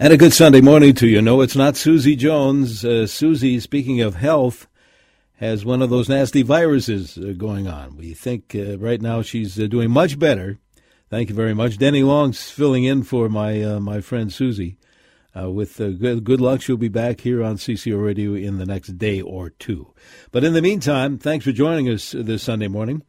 And 0.00 0.12
a 0.12 0.16
good 0.16 0.32
Sunday 0.32 0.60
morning 0.60 0.94
to 0.94 1.08
you. 1.08 1.20
No, 1.20 1.40
it's 1.40 1.56
not 1.56 1.76
Susie 1.76 2.14
Jones. 2.14 2.84
Uh, 2.84 3.08
Susie, 3.08 3.58
speaking 3.58 4.00
of 4.00 4.14
health, 4.14 4.68
has 5.38 5.64
one 5.64 5.82
of 5.82 5.90
those 5.90 6.08
nasty 6.08 6.42
viruses 6.42 7.18
uh, 7.18 7.32
going 7.36 7.66
on. 7.66 7.96
We 7.96 8.14
think 8.14 8.54
uh, 8.54 8.78
right 8.78 9.02
now 9.02 9.22
she's 9.22 9.58
uh, 9.58 9.66
doing 9.66 9.90
much 9.90 10.16
better. 10.16 10.60
Thank 11.10 11.30
you 11.30 11.34
very 11.34 11.52
much. 11.52 11.78
Denny 11.78 12.04
Long's 12.04 12.48
filling 12.48 12.84
in 12.84 13.02
for 13.02 13.28
my 13.28 13.60
uh, 13.60 13.80
my 13.80 14.00
friend 14.00 14.32
Susie. 14.32 14.76
Uh, 15.36 15.50
with 15.50 15.78
good, 15.78 16.22
good 16.22 16.40
luck, 16.40 16.62
she'll 16.62 16.76
be 16.76 16.86
back 16.86 17.22
here 17.22 17.42
on 17.42 17.56
CCO 17.56 18.00
Radio 18.00 18.34
in 18.34 18.58
the 18.58 18.66
next 18.66 18.98
day 18.98 19.20
or 19.20 19.50
two. 19.50 19.92
But 20.30 20.44
in 20.44 20.52
the 20.52 20.62
meantime, 20.62 21.18
thanks 21.18 21.44
for 21.44 21.50
joining 21.50 21.88
us 21.88 22.12
this 22.12 22.44
Sunday 22.44 22.68
morning. 22.68 23.02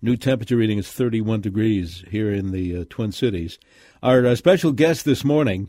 New 0.00 0.16
temperature 0.16 0.56
reading 0.56 0.78
is 0.78 0.90
31 0.90 1.42
degrees 1.42 2.02
here 2.08 2.32
in 2.32 2.50
the 2.50 2.86
Twin 2.86 3.12
Cities. 3.12 3.58
Our 4.02 4.34
special 4.36 4.72
guest 4.72 5.04
this 5.04 5.22
morning 5.22 5.68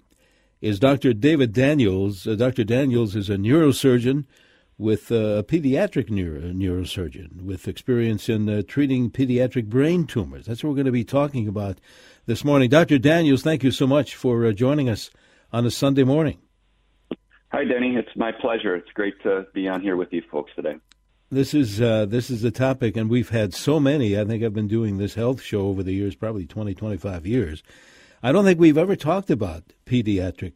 is 0.61 0.79
Dr. 0.79 1.13
David 1.13 1.53
Daniels. 1.53 2.27
Uh, 2.27 2.35
Dr. 2.35 2.63
Daniels 2.63 3.15
is 3.15 3.29
a 3.29 3.35
neurosurgeon 3.35 4.25
with 4.77 5.11
uh, 5.11 5.15
a 5.15 5.43
pediatric 5.43 6.09
neuro- 6.09 6.41
neurosurgeon 6.41 7.41
with 7.41 7.67
experience 7.67 8.29
in 8.29 8.47
uh, 8.47 8.61
treating 8.67 9.09
pediatric 9.09 9.65
brain 9.65 10.05
tumors. 10.05 10.45
That's 10.45 10.63
what 10.63 10.69
we're 10.69 10.75
going 10.75 10.85
to 10.85 10.91
be 10.91 11.03
talking 11.03 11.47
about 11.47 11.79
this 12.27 12.43
morning. 12.43 12.69
Dr. 12.69 12.99
Daniels, 12.99 13.41
thank 13.41 13.63
you 13.63 13.71
so 13.71 13.87
much 13.87 14.15
for 14.15 14.45
uh, 14.45 14.51
joining 14.51 14.87
us 14.87 15.09
on 15.51 15.65
a 15.65 15.71
Sunday 15.71 16.03
morning. 16.03 16.37
Hi, 17.51 17.65
Denny. 17.65 17.95
It's 17.95 18.15
my 18.15 18.31
pleasure. 18.31 18.75
It's 18.75 18.91
great 18.93 19.21
to 19.23 19.45
be 19.53 19.67
on 19.67 19.81
here 19.81 19.97
with 19.97 20.13
you 20.13 20.21
folks 20.31 20.51
today. 20.55 20.77
This 21.29 21.53
is 21.53 21.81
uh, 21.81 22.05
this 22.07 22.29
is 22.29 22.41
the 22.41 22.51
topic, 22.51 22.97
and 22.97 23.09
we've 23.09 23.29
had 23.29 23.53
so 23.53 23.79
many. 23.79 24.19
I 24.19 24.25
think 24.25 24.43
I've 24.43 24.53
been 24.53 24.67
doing 24.67 24.97
this 24.97 25.13
health 25.13 25.41
show 25.41 25.67
over 25.67 25.81
the 25.81 25.93
years, 25.93 26.13
probably 26.13 26.45
20, 26.45 26.75
25 26.75 27.25
years 27.25 27.63
I 28.23 28.31
don't 28.31 28.45
think 28.45 28.59
we've 28.59 28.77
ever 28.77 28.95
talked 28.95 29.29
about 29.29 29.63
pediatric 29.85 30.53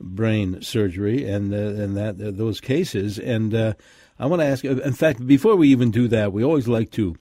brain 0.00 0.60
surgery 0.62 1.28
and 1.28 1.52
uh, 1.54 1.82
and 1.82 1.96
that 1.96 2.20
uh, 2.20 2.30
those 2.32 2.60
cases. 2.60 3.18
And 3.18 3.54
uh, 3.54 3.74
I 4.18 4.26
want 4.26 4.40
to 4.40 4.46
ask. 4.46 4.64
In 4.64 4.92
fact, 4.92 5.26
before 5.26 5.56
we 5.56 5.68
even 5.68 5.90
do 5.90 6.08
that, 6.08 6.32
we 6.32 6.44
always 6.44 6.68
like 6.68 6.90
to 6.92 7.16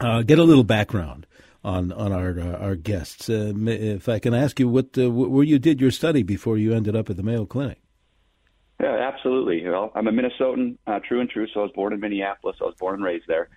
uh, 0.00 0.22
get 0.22 0.38
a 0.38 0.44
little 0.44 0.64
background 0.64 1.26
on 1.62 1.92
on 1.92 2.12
our 2.12 2.38
uh, 2.38 2.58
our 2.58 2.76
guests. 2.76 3.28
Uh, 3.28 3.52
if 3.56 4.08
I 4.08 4.18
can 4.18 4.34
ask 4.34 4.60
you, 4.60 4.68
what 4.68 4.96
where 4.96 5.44
you 5.44 5.58
did 5.58 5.80
your 5.80 5.90
study 5.90 6.22
before 6.22 6.58
you 6.58 6.74
ended 6.74 6.96
up 6.96 7.10
at 7.10 7.16
the 7.16 7.22
Mayo 7.22 7.46
Clinic? 7.46 7.80
Yeah, 8.80 9.10
absolutely. 9.12 9.66
Well, 9.66 9.92
I'm 9.94 10.08
a 10.08 10.12
Minnesotan, 10.12 10.76
true 11.04 11.20
and 11.20 11.30
true. 11.30 11.46
So 11.54 11.60
I 11.60 11.62
was 11.62 11.72
born 11.72 11.92
in 11.92 12.00
Minneapolis. 12.00 12.56
I 12.60 12.64
was 12.64 12.74
born 12.74 12.96
and 12.96 13.04
raised 13.04 13.26
there. 13.28 13.48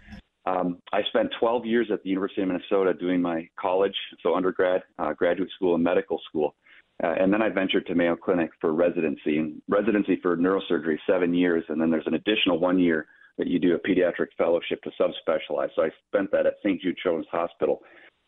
Um, 0.48 0.82
I 0.94 1.02
spent 1.10 1.30
12 1.40 1.66
years 1.66 1.88
at 1.92 2.02
the 2.04 2.10
University 2.10 2.42
of 2.42 2.48
Minnesota 2.48 2.94
doing 2.94 3.22
my 3.22 3.48
college, 3.60 3.96
so 4.24 4.36
undergrad, 4.36 4.84
uh, 5.00 5.14
graduate 5.14 5.50
school, 5.56 5.76
and 5.76 5.84
medical 5.84 6.22
school. 6.30 6.56
Uh, 7.04 7.14
and 7.20 7.32
then 7.32 7.42
I 7.42 7.50
ventured 7.50 7.86
to 7.88 7.96
Mayo 7.96 8.16
Clinic 8.16 8.50
for 8.62 8.74
residency, 8.74 9.38
and 9.38 9.62
residency 9.68 10.20
for 10.22 10.38
neurosurgery, 10.38 10.98
seven 11.06 11.34
years. 11.34 11.64
And 11.70 11.80
then 11.80 11.92
there's 11.92 12.08
an 12.08 12.16
additional 12.16 12.60
one 12.60 12.80
year 12.80 13.08
that 13.38 13.48
you 13.48 13.60
do 13.60 13.76
a 13.76 13.80
pediatric 13.80 14.28
fellowship 14.38 14.82
to 14.84 14.92
subspecialize. 15.00 15.70
So 15.76 15.84
I 15.84 15.90
spent 16.08 16.32
that 16.32 16.46
at 16.46 16.56
St. 16.64 16.82
Jude 16.82 16.98
Children's 16.98 17.28
Hospital. 17.30 17.82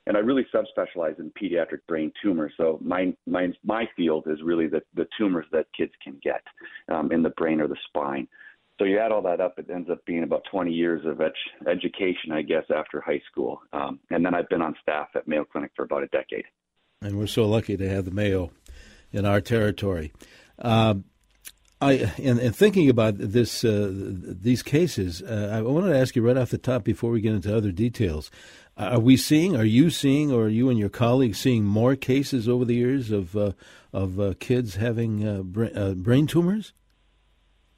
And 0.06 0.18
I 0.18 0.22
really 0.22 0.46
subspecialize 0.54 1.20
in 1.20 1.32
pediatric 1.42 1.80
brain 1.88 2.12
tumors. 2.22 2.52
So 2.58 2.80
my 2.82 3.14
my 3.28 3.50
my 3.64 3.88
field 3.96 4.26
is 4.28 4.40
really 4.44 4.68
the 4.68 4.82
the 4.96 5.06
tumors 5.18 5.46
that 5.52 5.68
kids 5.78 5.92
can 6.04 6.20
get 6.24 6.42
um, 6.92 7.12
in 7.12 7.22
the 7.22 7.30
brain 7.32 7.62
or 7.62 7.68
the 7.68 7.78
spine. 7.88 8.28
So 8.80 8.86
you 8.86 8.98
add 8.98 9.12
all 9.12 9.22
that 9.24 9.42
up, 9.42 9.60
it 9.60 9.70
ends 9.70 9.90
up 9.90 10.04
being 10.06 10.24
about 10.24 10.44
20 10.50 10.72
years 10.72 11.06
of 11.06 11.20
ed- 11.20 11.34
education, 11.70 12.32
I 12.32 12.42
guess, 12.42 12.64
after 12.74 13.02
high 13.02 13.22
school. 13.30 13.62
Um, 13.74 14.00
and 14.10 14.26
then 14.26 14.34
I've 14.34 14.48
been 14.48 14.62
on 14.62 14.74
staff 14.82 15.10
at 15.16 15.28
Mayo 15.28 15.44
Clinic 15.44 15.72
for 15.76 15.84
about 15.84 16.04
a 16.04 16.08
decade. 16.08 16.46
And 17.02 17.20
we're 17.20 17.28
so 17.28 17.46
lucky 17.46 17.76
to 17.76 17.90
have 17.90 18.06
the 18.06 18.12
Mayo 18.12 18.52
in 19.12 19.26
our 19.26 19.42
territory. 19.42 20.14
Um, 20.60 21.04
I, 21.82 22.12
in, 22.18 22.40
in, 22.40 22.54
thinking 22.54 22.90
about 22.90 23.18
this, 23.18 23.66
uh, 23.66 23.90
these 23.92 24.64
cases, 24.64 25.22
uh, 25.22 25.52
I 25.54 25.62
wanted 25.62 25.90
to 25.90 26.00
ask 26.00 26.16
you 26.16 26.22
right 26.22 26.38
off 26.38 26.50
the 26.50 26.58
top 26.58 26.86
before 26.86 27.12
we 27.12 27.22
get 27.22 27.34
into 27.34 27.56
other 27.56 27.72
details. 27.72 28.32
Are 28.78 29.00
we 29.00 29.18
seeing, 29.18 29.58
are 29.58 29.66
you 29.66 29.90
seeing, 29.90 30.32
or 30.32 30.44
are 30.44 30.50
you 30.50 30.70
and 30.70 30.80
your 30.80 30.90
colleagues 30.90 31.38
seeing 31.38 31.66
more 31.66 31.98
cases 31.98 32.48
over 32.48 32.64
the 32.64 32.76
years 32.76 33.12
of 33.12 33.36
uh, 33.36 33.52
of 33.92 34.20
uh, 34.22 34.36
kids 34.40 34.76
having 34.76 35.28
uh, 35.28 35.44
uh, 35.76 35.94
brain 35.96 36.28
tumors? 36.28 36.72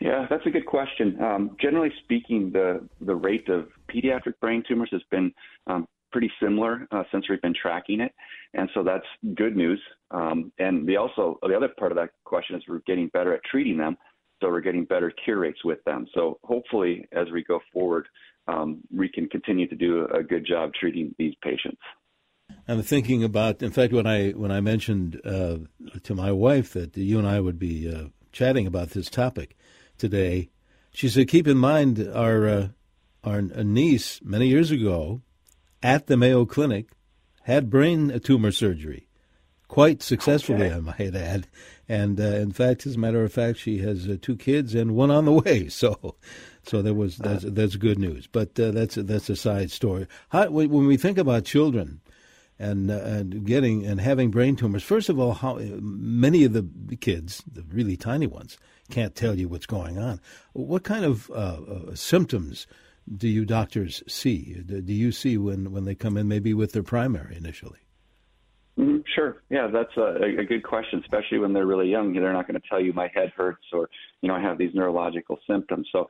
Yeah, 0.02 0.26
that's 0.32 0.46
a 0.48 0.50
good 0.50 0.66
question. 0.66 1.22
Um, 1.22 1.56
generally 1.62 1.92
speaking, 2.04 2.52
the 2.52 2.88
the 3.02 3.16
rate 3.16 3.48
of 3.50 3.68
pediatric 3.88 4.34
brain 4.42 4.64
tumors 4.68 4.90
has 4.92 5.04
been 5.12 5.32
um, 5.68 5.88
pretty 6.12 6.32
similar 6.42 6.88
uh, 6.92 7.04
since 7.12 7.30
we've 7.30 7.42
been 7.42 7.54
tracking 7.54 8.02
it, 8.02 8.12
and 8.56 8.68
so 8.74 8.84
that's 8.84 9.06
good 9.36 9.56
news. 9.56 9.80
Um, 10.10 10.52
and 10.58 10.88
the 10.88 10.98
also 10.98 11.38
the 11.44 11.56
other 11.56 11.70
part 11.78 11.92
of 11.92 11.98
that 11.98 12.10
question 12.26 12.56
is 12.56 12.64
we're 12.68 12.80
getting 12.88 13.10
better 13.10 13.36
at 13.36 13.42
treating 13.44 13.78
them, 13.78 13.96
so 14.42 14.50
we're 14.50 14.62
getting 14.62 14.86
better 14.86 15.14
cure 15.24 15.38
rates 15.38 15.64
with 15.64 15.84
them. 15.84 16.08
So 16.16 16.40
hopefully, 16.44 17.08
as 17.12 17.28
we 17.32 17.44
go 17.44 17.60
forward, 17.72 18.08
um, 18.48 18.80
we 18.92 19.08
can 19.08 19.30
continue 19.30 19.68
to 19.68 19.76
do 19.76 20.08
a 20.08 20.24
good 20.24 20.48
job 20.48 20.72
treating 20.74 21.14
these 21.20 21.36
patients. 21.44 21.82
I'm 22.68 22.82
thinking 22.82 23.24
about, 23.24 23.62
in 23.62 23.70
fact, 23.70 23.94
when 23.94 24.08
I 24.08 24.32
when 24.32 24.52
I 24.52 24.62
mentioned 24.62 25.22
uh, 25.24 25.58
to 26.02 26.16
my 26.16 26.32
wife 26.32 26.74
that 26.74 26.98
you 26.98 27.20
and 27.20 27.28
I 27.28 27.40
would 27.40 27.60
be 27.60 27.88
uh, 27.88 28.06
chatting 28.32 28.66
about 28.66 28.90
this 28.90 29.08
topic 29.08 29.56
today. 30.02 30.50
She 30.92 31.08
said, 31.08 31.30
"Keep 31.30 31.48
in 31.48 31.58
mind 31.58 32.06
our 32.14 32.50
uh, 32.50 32.68
our 33.24 33.42
niece 33.42 34.20
many 34.24 34.48
years 34.48 34.72
ago 34.72 35.22
at 35.82 36.08
the 36.08 36.18
Mayo 36.18 36.44
Clinic 36.46 36.90
had 37.44 37.70
brain 37.70 38.20
tumor 38.20 38.52
surgery, 38.52 39.08
quite 39.68 40.02
successfully, 40.02 40.66
okay. 40.66 40.76
I 40.76 40.80
might 40.80 41.16
add. 41.16 41.48
And 41.88 42.20
uh, 42.20 42.24
in 42.24 42.52
fact, 42.52 42.86
as 42.86 42.96
a 42.96 43.00
matter 43.00 43.24
of 43.24 43.32
fact, 43.32 43.60
she 43.60 43.80
has 43.80 44.08
uh, 44.08 44.18
two 44.22 44.36
kids 44.36 44.76
and 44.76 44.96
one 44.96 45.12
on 45.12 45.26
the 45.26 45.32
way. 45.32 45.70
So, 45.82 46.16
so 46.64 46.82
there 46.82 46.94
was 46.94 47.18
that's, 47.18 47.44
that's 47.44 47.76
good 47.76 47.98
news. 47.98 48.28
But 48.28 48.60
uh, 48.60 48.72
that's 48.72 48.96
that's 48.96 49.30
a 49.30 49.36
side 49.36 49.72
story. 49.72 50.08
How, 50.30 50.50
when 50.50 50.88
we 50.88 50.98
think 50.98 51.18
about 51.18 51.46
children." 51.46 52.02
and 52.60 52.92
uh, 52.92 53.02
and 53.04 53.44
getting 53.44 53.88
and 53.88 54.00
having 54.00 54.30
brain 54.30 54.56
tumors. 54.56 54.84
First 54.84 55.10
of 55.10 55.20
all, 55.20 55.34
how 55.34 55.58
many 55.58 56.44
of 56.44 56.54
the 56.54 56.96
kids, 56.96 57.44
the 57.52 57.64
really 57.64 57.98
tiny 57.98 58.28
ones, 58.28 58.56
can't 58.91 59.16
tell 59.16 59.35
you 59.35 59.47
what's 59.47 59.66
going 59.66 59.97
on. 59.97 60.22
What 60.53 60.84
kind 60.84 61.06
of 61.06 61.29
uh, 61.31 61.34
uh, 61.34 61.96
symptoms 61.96 62.68
do 63.12 63.28
you 63.28 63.46
doctors 63.46 64.03
see? 64.07 64.62
Do 64.66 64.94
you 64.94 65.12
see 65.12 65.38
when 65.38 65.72
when 65.72 65.85
they 65.85 65.96
come 65.96 66.18
in, 66.18 66.28
maybe 66.28 66.53
with 66.53 66.74
their 66.74 66.84
primary 66.84 67.35
initially? 67.35 67.79
Mm-hmm, 68.78 69.00
sure. 69.16 69.44
Yeah, 69.50 69.68
that's 69.68 69.96
a, 69.97 70.40
a 70.40 70.46
good 70.46 70.63
question, 70.63 71.00
especially 71.00 71.40
when 71.40 71.53
they're 71.53 71.66
really 71.66 71.90
young. 71.90 72.13
They're 72.13 72.34
not 72.34 72.47
going 72.47 72.59
to 72.59 72.68
tell 72.69 72.79
you 72.79 72.94
my 72.94 73.09
head 73.13 73.31
hurts 73.35 73.66
or 73.74 73.90
you 74.22 74.29
know 74.29 74.35
I 74.35 74.41
have 74.41 74.57
these 74.57 74.74
neurological 74.74 75.40
symptoms. 75.50 75.88
So, 75.91 76.09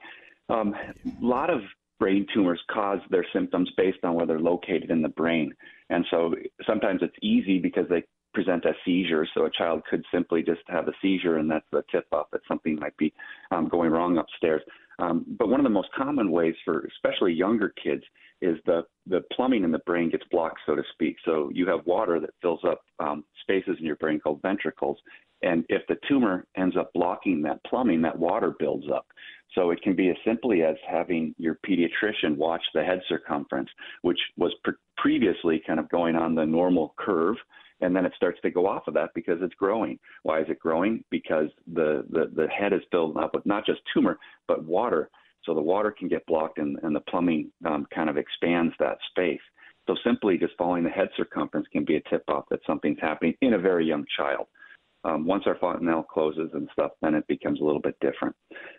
um, 0.49 0.75
a 1.05 1.25
lot 1.25 1.49
of 1.49 1.61
brain 1.99 2.25
tumors 2.33 2.59
cause 2.71 2.99
their 3.11 3.25
symptoms 3.31 3.69
based 3.77 3.99
on 4.03 4.15
where 4.15 4.25
they're 4.25 4.39
located 4.39 4.89
in 4.89 5.03
the 5.03 5.09
brain. 5.09 5.53
And 5.91 6.03
so 6.09 6.33
sometimes 6.65 7.01
it's 7.03 7.15
easy 7.21 7.59
because 7.59 7.87
they 7.89 8.03
present 8.33 8.65
as 8.65 8.75
seizures. 8.85 9.29
So 9.33 9.45
a 9.45 9.51
child 9.51 9.83
could 9.89 10.03
simply 10.13 10.43
just 10.43 10.61
have 10.67 10.87
a 10.87 10.93
seizure, 11.01 11.37
and 11.37 11.49
that's 11.49 11.65
the 11.71 11.83
tip 11.91 12.05
off 12.11 12.27
that 12.31 12.41
something 12.47 12.77
might 12.79 12.95
be 12.97 13.13
um, 13.51 13.67
going 13.69 13.91
wrong 13.91 14.17
upstairs. 14.17 14.61
Um, 14.99 15.25
but 15.39 15.49
one 15.49 15.59
of 15.59 15.63
the 15.63 15.69
most 15.69 15.89
common 15.97 16.31
ways 16.31 16.55
for 16.63 16.87
especially 16.95 17.33
younger 17.33 17.73
kids 17.83 18.03
is 18.41 18.57
the 18.65 18.83
the 19.07 19.21
plumbing 19.33 19.63
in 19.63 19.71
the 19.71 19.79
brain 19.79 20.09
gets 20.09 20.23
blocked, 20.31 20.59
so 20.65 20.75
to 20.75 20.83
speak. 20.93 21.15
So 21.25 21.49
you 21.53 21.67
have 21.67 21.85
water 21.85 22.19
that 22.19 22.31
fills 22.41 22.61
up 22.67 22.81
um, 22.99 23.23
spaces 23.41 23.77
in 23.79 23.85
your 23.85 23.95
brain 23.95 24.19
called 24.19 24.41
ventricles, 24.41 24.97
and 25.41 25.65
if 25.69 25.81
the 25.87 25.95
tumor 26.07 26.45
ends 26.55 26.77
up 26.77 26.91
blocking 26.93 27.41
that 27.43 27.63
plumbing, 27.63 28.01
that 28.03 28.17
water 28.17 28.53
builds 28.59 28.85
up. 28.93 29.07
So 29.55 29.71
it 29.71 29.81
can 29.81 29.95
be 29.95 30.09
as 30.09 30.15
simply 30.25 30.63
as 30.63 30.75
having 30.89 31.35
your 31.37 31.57
pediatrician 31.67 32.37
watch 32.37 32.63
the 32.73 32.83
head 32.83 33.01
circumference, 33.09 33.69
which 34.01 34.19
was 34.37 34.53
pre- 34.63 34.73
previously 34.97 35.61
kind 35.65 35.79
of 35.79 35.89
going 35.89 36.15
on 36.15 36.35
the 36.35 36.45
normal 36.45 36.93
curve, 36.97 37.35
and 37.81 37.95
then 37.95 38.05
it 38.05 38.13
starts 38.15 38.39
to 38.41 38.51
go 38.51 38.67
off 38.67 38.87
of 38.87 38.93
that 38.93 39.09
because 39.13 39.39
it's 39.41 39.55
growing. 39.55 39.99
Why 40.23 40.41
is 40.41 40.47
it 40.49 40.59
growing? 40.59 41.03
Because 41.09 41.47
the, 41.73 42.05
the, 42.09 42.31
the 42.35 42.47
head 42.47 42.73
is 42.73 42.81
filled 42.91 43.17
up 43.17 43.33
with 43.33 43.45
not 43.45 43.66
just 43.66 43.81
tumor, 43.93 44.19
but 44.47 44.63
water. 44.63 45.09
So 45.43 45.53
the 45.55 45.61
water 45.61 45.91
can 45.97 46.07
get 46.07 46.25
blocked 46.28 46.59
and, 46.59 46.78
and 46.83 46.95
the 46.95 46.99
plumbing 47.01 47.51
um, 47.66 47.87
kind 47.93 48.09
of 48.09 48.17
expands 48.17 48.73
that 48.79 48.97
space. 49.09 49.41
So 49.87 49.95
simply 50.03 50.37
just 50.37 50.53
following 50.57 50.83
the 50.83 50.89
head 50.89 51.09
circumference 51.17 51.67
can 51.72 51.83
be 51.83 51.95
a 51.95 52.09
tip 52.09 52.23
off 52.28 52.45
that 52.51 52.59
something's 52.67 52.99
happening 53.01 53.33
in 53.41 53.55
a 53.55 53.59
very 53.59 53.85
young 53.85 54.05
child. 54.16 54.47
Um, 55.03 55.25
once 55.25 55.43
our 55.47 55.57
fontanelle 55.59 56.03
closes 56.03 56.51
and 56.53 56.69
stuff, 56.73 56.91
then 57.01 57.16
it 57.16 57.25
becomes 57.27 57.59
a 57.59 57.63
little 57.63 57.81
bit 57.81 57.95
different. 58.01 58.35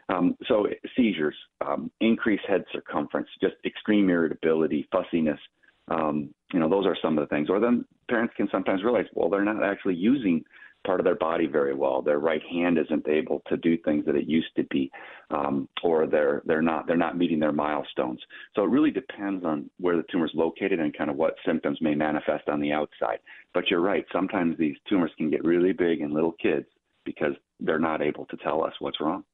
Um, 0.09 0.37
so 0.47 0.69
seizures, 0.97 1.35
um, 1.67 1.91
increased 2.01 2.45
head 2.47 2.65
circumference, 2.73 3.27
just 3.41 3.55
extreme 3.65 4.09
irritability, 4.09 4.89
fussiness. 4.93 5.39
Um, 5.93 6.17
you 6.53 6.61
know, 6.61 6.71
those 6.75 6.87
are 6.87 6.97
some 7.03 7.15
of 7.17 7.23
the 7.23 7.33
things. 7.35 7.49
Or 7.51 7.59
then 7.61 7.85
parents 8.09 8.35
can 8.37 8.49
sometimes 8.51 8.83
realize, 8.83 9.07
well, 9.15 9.31
they're 9.31 9.51
not 9.53 9.63
actually 9.73 9.97
using 10.13 10.37
part 10.85 11.01
of 11.01 11.05
their 11.05 11.23
body 11.31 11.47
very 11.47 11.75
well. 11.83 11.99
Their 12.03 12.19
right 12.31 12.43
hand 12.57 12.75
isn't 12.85 13.07
able 13.21 13.39
to 13.49 13.57
do 13.57 13.73
things 13.79 14.05
that 14.07 14.17
it 14.21 14.27
used 14.39 14.55
to 14.57 14.65
be, 14.65 14.91
um, 15.31 15.69
or 15.89 15.97
they're 16.13 16.43
they're 16.49 16.69
not 16.71 16.87
they're 16.87 17.07
not 17.07 17.19
meeting 17.23 17.41
their 17.41 17.59
milestones. 17.65 18.21
So 18.55 18.65
it 18.65 18.71
really 18.77 18.91
depends 18.91 19.45
on 19.45 19.71
where 19.85 19.97
the 19.97 20.09
tumor 20.11 20.27
is 20.27 20.33
located 20.35 20.79
and 20.81 20.97
kind 20.97 21.11
of 21.11 21.17
what 21.17 21.35
symptoms 21.47 21.79
may 21.81 21.95
manifest 21.95 22.49
on 22.49 22.61
the 22.61 22.73
outside. 22.73 23.21
But 23.55 23.65
you're 23.69 23.81
right. 23.93 24.05
Sometimes 24.13 24.53
these 24.59 24.77
tumors 24.89 25.13
can 25.17 25.31
get 25.31 25.45
really 25.45 25.73
big 25.73 26.01
in 26.01 26.13
little 26.13 26.37
kids, 26.47 26.67
because 27.05 27.35
they're 27.61 27.79
not 27.79 28.03
able 28.03 28.27
to 28.27 28.37
tell 28.39 28.65
us 28.65 28.75
what's 28.81 29.01
wrong. 29.01 29.25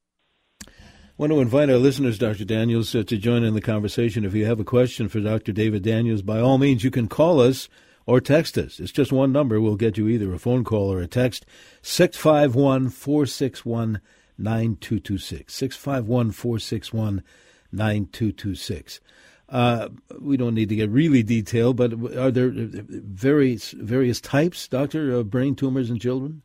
Want 1.19 1.33
to 1.33 1.41
invite 1.41 1.69
our 1.69 1.79
listeners, 1.79 2.17
Dr. 2.17 2.45
Daniels, 2.45 2.95
uh, 2.95 3.03
to 3.03 3.17
join 3.17 3.43
in 3.43 3.55
the 3.55 3.61
conversation. 3.61 4.25
If 4.25 4.35
you 4.35 4.47
have 4.47 4.61
a 4.61 4.65
question 4.65 5.09
for 5.09 5.19
Dr. 5.19 5.51
David 5.51 5.83
Daniels, 5.83 6.23
by 6.23 6.39
all 6.39 6.59
means, 6.59 6.85
you 6.85 6.93
can 6.93 7.09
call 7.09 7.41
us 7.41 7.69
or 8.07 8.21
text 8.21 8.57
us. 8.57 8.79
It's 8.79 8.93
just 8.93 9.11
one 9.11 9.33
number. 9.33 9.61
We'll 9.61 9.75
get 9.75 9.99
you 9.99 10.07
either 10.07 10.33
a 10.33 10.39
phone 10.39 10.63
call 10.63 10.93
or 10.93 11.01
a 11.01 11.09
text. 11.09 11.45
651 11.83 12.91
461 12.91 14.01
9226. 14.39 15.53
651 15.53 16.31
461 16.31 17.25
9226. 17.73 19.01
Uh, 19.49 19.89
we 20.21 20.37
don't 20.37 20.55
need 20.55 20.69
to 20.69 20.77
get 20.77 20.89
really 20.89 21.25
detailed, 21.25 21.77
but 21.77 21.95
are 22.17 22.31
there 22.31 22.53
various 22.55 23.73
various 23.73 24.21
types, 24.21 24.69
doctor, 24.69 25.11
of 25.11 25.31
brain 25.31 25.57
tumors 25.57 25.91
in 25.91 25.99
children? 25.99 26.43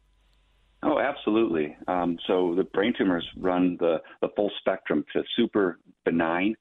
Oh, 0.84 1.00
absolutely. 1.00 1.76
Um, 1.88 2.18
so 2.28 2.54
the 2.56 2.66
brain 2.66 2.94
tumors 2.98 3.26
run 3.38 3.78
the, 3.80 3.98
the 4.22 4.30
full 4.36 4.52
spectrum 4.60 5.06
to 5.14 5.24
super 5.36 5.80
benign. 6.06 6.56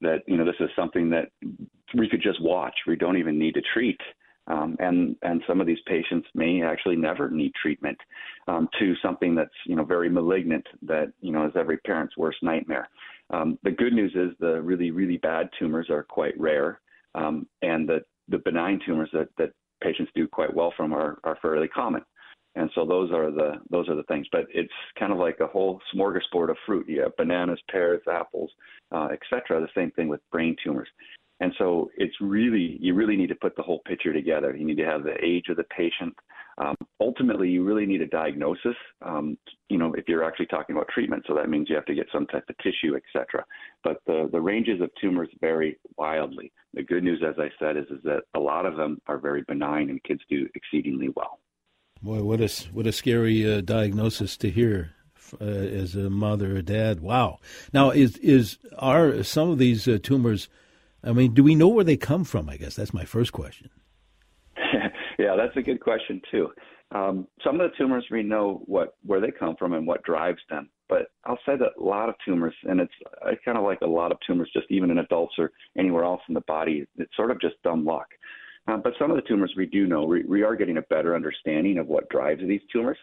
That 0.00 0.22
you 0.26 0.36
know, 0.36 0.44
this 0.44 0.56
is 0.60 0.68
something 0.74 1.10
that 1.10 1.30
we 1.94 2.08
could 2.08 2.22
just 2.22 2.42
watch. 2.42 2.74
We 2.86 2.96
don't 2.96 3.16
even 3.16 3.38
need 3.38 3.54
to 3.54 3.62
treat. 3.72 4.00
Um, 4.48 4.76
and 4.80 5.14
and 5.22 5.40
some 5.46 5.60
of 5.60 5.68
these 5.68 5.78
patients 5.86 6.26
may 6.34 6.62
actually 6.62 6.96
never 6.96 7.30
need 7.30 7.52
treatment 7.54 7.96
um, 8.48 8.68
to 8.80 8.94
something 9.00 9.36
that's 9.36 9.54
you 9.66 9.76
know 9.76 9.84
very 9.84 10.10
malignant 10.10 10.66
that 10.82 11.12
you 11.20 11.30
know 11.30 11.46
is 11.46 11.52
every 11.54 11.76
parent's 11.78 12.16
worst 12.16 12.38
nightmare. 12.42 12.88
Um, 13.30 13.56
the 13.62 13.70
good 13.70 13.92
news 13.92 14.12
is 14.16 14.36
the 14.40 14.60
really 14.60 14.90
really 14.90 15.18
bad 15.18 15.48
tumors 15.58 15.88
are 15.90 16.02
quite 16.02 16.38
rare, 16.40 16.80
um, 17.14 17.46
and 17.62 17.88
the 17.88 18.00
the 18.28 18.38
benign 18.38 18.80
tumors 18.84 19.10
that 19.12 19.28
that 19.38 19.52
patients 19.80 20.10
do 20.16 20.26
quite 20.26 20.52
well 20.52 20.74
from 20.76 20.92
are 20.92 21.18
are 21.22 21.38
fairly 21.40 21.68
common. 21.68 22.02
And 22.54 22.70
so 22.74 22.84
those 22.84 23.10
are 23.12 23.30
the 23.30 23.54
those 23.70 23.88
are 23.88 23.96
the 23.96 24.02
things. 24.04 24.26
But 24.30 24.46
it's 24.52 24.72
kind 24.98 25.12
of 25.12 25.18
like 25.18 25.40
a 25.40 25.46
whole 25.46 25.80
smorgasbord 25.94 26.50
of 26.50 26.56
fruit. 26.66 26.88
You 26.88 27.02
have 27.02 27.16
bananas, 27.16 27.60
pears, 27.70 28.02
apples, 28.10 28.50
uh, 28.90 29.08
etc. 29.12 29.60
The 29.60 29.68
same 29.74 29.90
thing 29.92 30.08
with 30.08 30.20
brain 30.30 30.56
tumors. 30.62 30.88
And 31.40 31.52
so 31.58 31.90
it's 31.96 32.14
really, 32.20 32.78
you 32.80 32.94
really 32.94 33.16
need 33.16 33.28
to 33.30 33.34
put 33.34 33.56
the 33.56 33.62
whole 33.62 33.80
picture 33.84 34.12
together. 34.12 34.54
You 34.54 34.64
need 34.64 34.76
to 34.76 34.84
have 34.84 35.02
the 35.02 35.16
age 35.20 35.46
of 35.48 35.56
the 35.56 35.64
patient. 35.64 36.14
Um, 36.58 36.76
ultimately, 37.00 37.48
you 37.48 37.64
really 37.64 37.84
need 37.84 38.00
a 38.00 38.06
diagnosis, 38.06 38.76
um, 39.04 39.36
you 39.68 39.76
know, 39.76 39.92
if 39.94 40.04
you're 40.06 40.22
actually 40.22 40.46
talking 40.46 40.76
about 40.76 40.86
treatment. 40.88 41.24
So 41.26 41.34
that 41.34 41.48
means 41.48 41.68
you 41.68 41.74
have 41.74 41.86
to 41.86 41.94
get 41.94 42.06
some 42.12 42.26
type 42.26 42.44
of 42.48 42.56
tissue, 42.58 42.94
et 42.94 43.02
cetera. 43.12 43.44
But 43.82 43.96
the, 44.06 44.28
the 44.30 44.40
ranges 44.40 44.80
of 44.80 44.90
tumors 45.00 45.30
vary 45.40 45.78
wildly. 45.96 46.52
The 46.74 46.84
good 46.84 47.02
news, 47.02 47.24
as 47.26 47.34
I 47.38 47.50
said, 47.58 47.76
is, 47.76 47.86
is 47.90 48.04
that 48.04 48.22
a 48.34 48.38
lot 48.38 48.64
of 48.64 48.76
them 48.76 49.00
are 49.08 49.18
very 49.18 49.42
benign 49.48 49.90
and 49.90 50.00
kids 50.04 50.20
do 50.30 50.46
exceedingly 50.54 51.08
well. 51.16 51.40
Boy, 52.02 52.22
what 52.22 52.40
a, 52.40 52.48
what 52.72 52.86
a 52.86 52.92
scary 52.92 53.50
uh, 53.50 53.60
diagnosis 53.60 54.36
to 54.38 54.50
hear. 54.50 54.92
Uh, 55.40 55.44
as 55.44 55.94
a 55.94 56.10
mother 56.10 56.58
or 56.58 56.60
dad, 56.60 57.00
wow. 57.00 57.38
Now, 57.72 57.88
is 57.88 58.18
is 58.18 58.58
are 58.76 59.22
some 59.22 59.48
of 59.48 59.56
these 59.56 59.88
uh, 59.88 59.96
tumors 60.02 60.50
I 61.04 61.12
mean, 61.12 61.34
do 61.34 61.42
we 61.42 61.54
know 61.54 61.68
where 61.68 61.84
they 61.84 61.96
come 61.96 62.24
from? 62.24 62.48
I 62.48 62.56
guess 62.56 62.76
that's 62.76 62.94
my 62.94 63.04
first 63.04 63.32
question. 63.32 63.70
yeah, 65.18 65.36
that's 65.36 65.56
a 65.56 65.62
good 65.62 65.80
question 65.80 66.20
too. 66.30 66.50
Um, 66.94 67.26
some 67.42 67.58
of 67.58 67.70
the 67.70 67.76
tumors 67.76 68.04
we 68.10 68.22
know 68.22 68.62
what 68.66 68.96
where 69.04 69.20
they 69.20 69.30
come 69.30 69.56
from 69.56 69.72
and 69.72 69.86
what 69.86 70.02
drives 70.02 70.40
them, 70.50 70.68
but 70.88 71.10
I'll 71.24 71.38
say 71.46 71.56
that 71.56 71.80
a 71.80 71.82
lot 71.82 72.10
of 72.10 72.14
tumors, 72.24 72.54
and 72.64 72.80
it's 72.80 72.92
I 73.22 73.32
kind 73.44 73.56
of 73.56 73.64
like 73.64 73.80
a 73.80 73.86
lot 73.86 74.12
of 74.12 74.18
tumors, 74.26 74.50
just 74.52 74.66
even 74.70 74.90
in 74.90 74.98
adults 74.98 75.34
or 75.38 75.50
anywhere 75.76 76.04
else 76.04 76.20
in 76.28 76.34
the 76.34 76.42
body, 76.42 76.86
it's 76.98 77.16
sort 77.16 77.30
of 77.30 77.40
just 77.40 77.54
dumb 77.64 77.84
luck. 77.84 78.08
Uh, 78.68 78.76
but 78.76 78.92
some 78.98 79.10
of 79.10 79.16
the 79.16 79.22
tumors 79.22 79.52
we 79.56 79.66
do 79.66 79.86
know, 79.86 80.04
we, 80.04 80.22
we 80.22 80.42
are 80.42 80.54
getting 80.54 80.78
a 80.78 80.82
better 80.82 81.16
understanding 81.16 81.78
of 81.78 81.88
what 81.88 82.08
drives 82.10 82.40
these 82.46 82.60
tumors. 82.72 82.98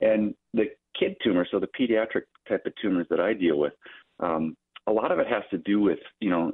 And 0.00 0.34
the 0.54 0.66
kid 0.98 1.16
tumors, 1.22 1.48
so 1.50 1.60
the 1.60 1.68
pediatric 1.78 2.22
type 2.48 2.66
of 2.66 2.72
tumors 2.80 3.06
that 3.10 3.20
I 3.20 3.32
deal 3.32 3.58
with, 3.58 3.72
um, 4.20 4.56
a 4.86 4.92
lot 4.92 5.12
of 5.12 5.18
it 5.18 5.26
has 5.28 5.42
to 5.50 5.58
do 5.58 5.80
with 5.80 5.98
you 6.20 6.30
know 6.30 6.52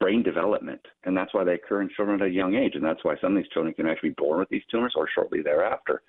brain 0.00 0.22
development, 0.22 0.80
and 1.04 1.16
that's 1.16 1.32
why 1.32 1.44
they 1.44 1.54
occur 1.54 1.82
in 1.82 1.88
children 1.94 2.20
at 2.20 2.26
a 2.26 2.30
young 2.30 2.54
age, 2.54 2.72
and 2.74 2.84
that's 2.84 3.04
why 3.04 3.14
some 3.20 3.36
of 3.36 3.42
these 3.42 3.50
children 3.52 3.74
can 3.74 3.86
actually 3.86 4.08
be 4.10 4.16
born 4.18 4.40
with 4.40 4.48
these 4.48 4.62
tumors 4.70 4.94
or 4.96 5.08
shortly 5.14 5.42
thereafter. 5.42 6.02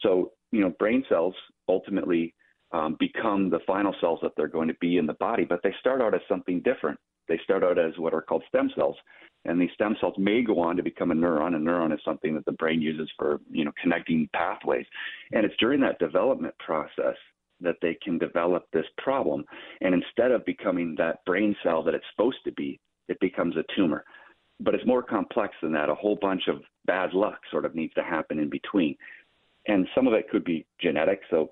So, 0.00 0.32
you 0.52 0.60
know, 0.60 0.70
brain 0.78 1.04
cells 1.08 1.34
ultimately 1.68 2.34
um, 2.72 2.96
become 2.98 3.48
the 3.48 3.60
final 3.66 3.94
cells 4.00 4.18
that 4.22 4.32
they're 4.36 4.48
going 4.48 4.68
to 4.68 4.76
be 4.80 4.98
in 4.98 5.06
the 5.06 5.14
body, 5.14 5.44
but 5.44 5.60
they 5.62 5.74
start 5.80 6.02
out 6.02 6.14
as 6.14 6.20
something 6.28 6.60
different. 6.60 6.98
They 7.30 7.38
start 7.44 7.62
out 7.62 7.78
as 7.78 7.92
what 7.96 8.12
are 8.12 8.20
called 8.20 8.42
stem 8.48 8.70
cells, 8.74 8.96
and 9.44 9.60
these 9.60 9.70
stem 9.74 9.96
cells 10.00 10.14
may 10.18 10.42
go 10.42 10.58
on 10.58 10.76
to 10.76 10.82
become 10.82 11.12
a 11.12 11.14
neuron. 11.14 11.54
A 11.54 11.58
neuron 11.58 11.94
is 11.94 12.00
something 12.04 12.34
that 12.34 12.44
the 12.44 12.52
brain 12.52 12.82
uses 12.82 13.08
for, 13.16 13.40
you 13.50 13.64
know, 13.64 13.70
connecting 13.80 14.28
pathways, 14.34 14.84
and 15.30 15.46
it's 15.46 15.54
during 15.60 15.80
that 15.80 16.00
development 16.00 16.54
process 16.58 17.14
that 17.60 17.76
they 17.80 17.96
can 18.02 18.18
develop 18.18 18.66
this 18.72 18.86
problem. 18.98 19.44
And 19.80 19.94
instead 19.94 20.32
of 20.32 20.44
becoming 20.44 20.96
that 20.98 21.24
brain 21.24 21.54
cell 21.62 21.84
that 21.84 21.94
it's 21.94 22.04
supposed 22.10 22.38
to 22.46 22.52
be, 22.52 22.80
it 23.08 23.20
becomes 23.20 23.54
a 23.56 23.64
tumor. 23.76 24.04
But 24.58 24.74
it's 24.74 24.86
more 24.86 25.02
complex 25.02 25.54
than 25.62 25.72
that. 25.72 25.88
A 25.88 25.94
whole 25.94 26.18
bunch 26.20 26.48
of 26.48 26.62
bad 26.86 27.12
luck 27.14 27.38
sort 27.50 27.64
of 27.64 27.76
needs 27.76 27.94
to 27.94 28.02
happen 28.02 28.40
in 28.40 28.50
between. 28.50 28.96
And 29.68 29.86
some 29.94 30.08
of 30.08 30.14
it 30.14 30.28
could 30.30 30.44
be 30.44 30.66
genetic. 30.80 31.20
So 31.30 31.50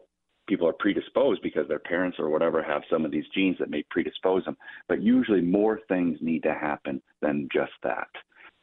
people 0.49 0.67
are 0.67 0.73
predisposed 0.73 1.43
because 1.43 1.69
their 1.69 1.79
parents 1.79 2.19
or 2.19 2.31
whatever 2.31 2.63
have 2.63 2.83
some 2.91 3.05
of 3.05 3.11
these 3.11 3.25
genes 3.35 3.57
that 3.59 3.71
may 3.71 3.85
predispose 3.91 4.45
them. 4.45 4.57
But 4.89 5.03
usually 5.03 5.41
more 5.41 5.81
things 5.89 6.19
need 6.21 6.43
to 6.43 6.55
happen 6.55 7.01
than 7.21 7.49
just 7.53 7.73
that. 7.85 8.09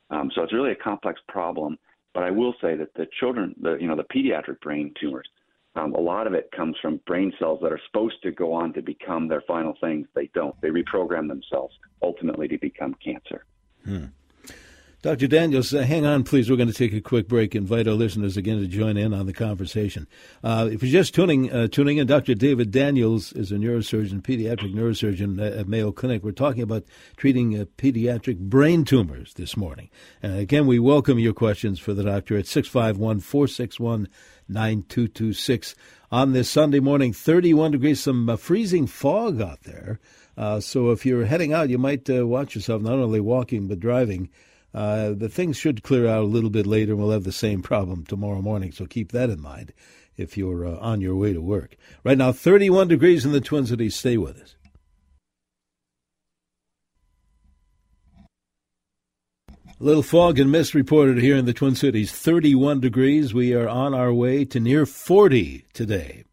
Um, 0.10 0.30
so 0.36 0.44
it's 0.44 0.54
really 0.54 0.72
a 0.72 0.84
complex 0.84 1.22
problem. 1.30 1.78
But 2.14 2.24
I 2.24 2.32
will 2.32 2.54
say 2.62 2.76
that 2.76 2.94
the 2.96 3.08
children, 3.20 3.56
the 3.62 3.76
you 3.76 3.88
know, 3.88 3.96
the 3.96 4.04
pediatric 4.04 4.60
brain 4.62 4.94
tumors, 5.00 5.28
um, 5.76 5.94
a 5.94 6.00
lot 6.00 6.28
of 6.28 6.34
it 6.34 6.50
comes 6.56 6.78
from 6.82 7.02
brain 7.06 7.34
cells 7.38 7.60
that 7.62 7.72
are 7.72 7.82
supposed 7.88 8.22
to 8.24 8.32
go 8.32 8.54
on 8.54 8.72
to 8.74 8.82
become 8.82 9.28
their 9.28 9.42
final 9.42 9.76
things. 9.82 10.08
They 10.16 10.30
don't. 10.34 10.60
They 10.62 10.70
reprogram 10.70 11.28
themselves 11.28 11.76
ultimately 12.02 12.48
to 12.48 12.58
become 12.58 12.96
cancer. 13.04 13.46
Hmm. 13.84 14.06
Dr. 15.06 15.28
Daniels, 15.28 15.72
uh, 15.72 15.84
hang 15.84 16.04
on, 16.04 16.24
please. 16.24 16.50
We're 16.50 16.56
going 16.56 16.68
to 16.68 16.74
take 16.74 16.92
a 16.92 17.00
quick 17.00 17.28
break. 17.28 17.54
Invite 17.54 17.88
our 17.88 17.94
listeners 17.94 18.38
again 18.38 18.60
to 18.60 18.66
join 18.66 18.98
in 18.98 19.14
on 19.14 19.28
the 19.28 19.34
conversation. 19.34 20.08
Uh, 20.44 20.68
if 20.72 20.82
you're 20.82 20.92
just 20.92 21.14
tuning 21.14 21.52
uh, 21.52 21.68
tuning 21.68 21.98
in, 21.98 22.08
Dr. 22.08 22.34
David 22.34 22.72
Daniels 22.72 23.32
is 23.34 23.52
a 23.52 23.56
neurosurgeon, 23.58 24.24
pediatric 24.24 24.74
neurosurgeon 24.74 25.60
at 25.60 25.68
Mayo 25.68 25.92
Clinic. 25.92 26.24
We're 26.24 26.32
talking 26.32 26.64
about 26.64 26.86
treating 27.18 27.54
uh, 27.54 27.66
pediatric 27.78 28.40
brain 28.40 28.84
tumors 28.84 29.36
this 29.36 29.56
morning. 29.56 29.92
And 30.24 30.40
again, 30.40 30.66
we 30.66 30.80
welcome 30.80 31.20
your 31.20 31.34
questions 31.34 31.80
for 31.80 31.94
the 31.94 32.06
doctor 32.06 32.36
at 32.36 32.48
651 32.48 33.20
461 33.20 34.08
9226 34.50 35.76
on 36.12 36.34
this 36.34 36.50
Sunday 36.50 36.80
morning. 36.80 37.14
31 37.14 37.74
degrees, 37.74 38.00
some 38.00 38.28
uh, 38.28 38.38
freezing 38.38 38.88
fog 38.88 39.40
out 39.40 39.62
there. 39.66 40.00
Uh, 40.36 40.60
so 40.60 40.90
if 40.90 41.06
you're 41.06 41.26
heading 41.26 41.54
out, 41.54 41.70
you 41.70 41.78
might 41.78 42.10
watch 42.10 42.56
yourself 42.56 42.82
not 42.82 42.94
only 42.94 43.20
walking 43.20 43.68
but 43.68 43.80
driving. 43.80 44.32
Uh, 44.76 45.14
the 45.14 45.30
things 45.30 45.56
should 45.56 45.84
clear 45.84 46.06
out 46.06 46.24
a 46.24 46.28
little 46.28 46.50
bit 46.50 46.68
later, 46.68 46.92
and 46.92 47.02
we'll 47.02 47.12
have 47.12 47.24
the 47.24 47.32
same 47.32 47.62
problem 47.62 48.04
tomorrow 48.04 48.42
morning. 48.42 48.74
So 48.74 48.86
keep 48.86 49.14
that 49.14 49.30
in 49.30 49.40
mind 49.42 49.74
if 50.18 50.38
you're 50.38 50.66
uh, 50.66 50.78
on 50.80 51.00
your 51.00 51.16
way 51.16 51.32
to 51.32 51.40
work. 51.40 51.78
Right 52.04 52.18
now, 52.18 52.34
31 52.34 52.90
degrees 52.90 53.24
in 53.24 53.32
the 53.32 53.40
Twin 53.40 53.66
Cities. 53.66 53.96
Stay 53.96 54.18
with 54.18 54.38
us. 54.42 54.56
A 59.48 59.84
little 59.84 60.04
fog 60.04 60.40
and 60.40 60.52
mist 60.52 60.74
reported 60.74 61.20
here 61.20 61.38
in 61.38 61.46
the 61.46 61.54
Twin 61.54 61.76
Cities. 61.76 62.12
31 62.12 62.82
degrees. 62.82 63.34
We 63.34 63.54
are 63.54 63.70
on 63.70 63.94
our 63.94 64.12
way 64.12 64.44
to 64.44 64.60
near 64.60 64.86
40 64.86 65.66
today 65.74 66.26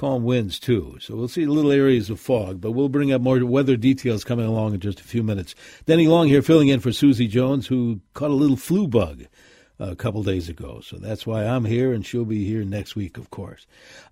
calm 0.00 0.24
winds 0.24 0.58
too. 0.58 0.96
So 0.98 1.14
we'll 1.14 1.28
see 1.28 1.44
little 1.44 1.70
areas 1.70 2.08
of 2.08 2.18
fog, 2.18 2.58
but 2.58 2.70
we'll 2.70 2.88
bring 2.88 3.12
up 3.12 3.20
more 3.20 3.44
weather 3.44 3.76
details 3.76 4.24
coming 4.24 4.46
along 4.46 4.72
in 4.72 4.80
just 4.80 4.98
a 4.98 5.04
few 5.04 5.22
minutes. 5.22 5.54
Denny 5.84 6.08
Long 6.08 6.26
here 6.26 6.40
filling 6.40 6.68
in 6.68 6.80
for 6.80 6.90
Susie 6.90 7.28
Jones, 7.28 7.66
who 7.66 8.00
caught 8.14 8.30
a 8.30 8.34
little 8.34 8.56
flu 8.56 8.88
bug 8.88 9.26
a 9.78 9.94
couple 9.94 10.22
days 10.22 10.48
ago. 10.48 10.80
So 10.80 10.96
that's 10.96 11.26
why 11.26 11.44
I'm 11.44 11.66
here, 11.66 11.92
and 11.92 12.04
she'll 12.04 12.24
be 12.24 12.46
here 12.46 12.64
next 12.64 12.96
week, 12.96 13.18
of 13.18 13.28
course. 13.28 13.66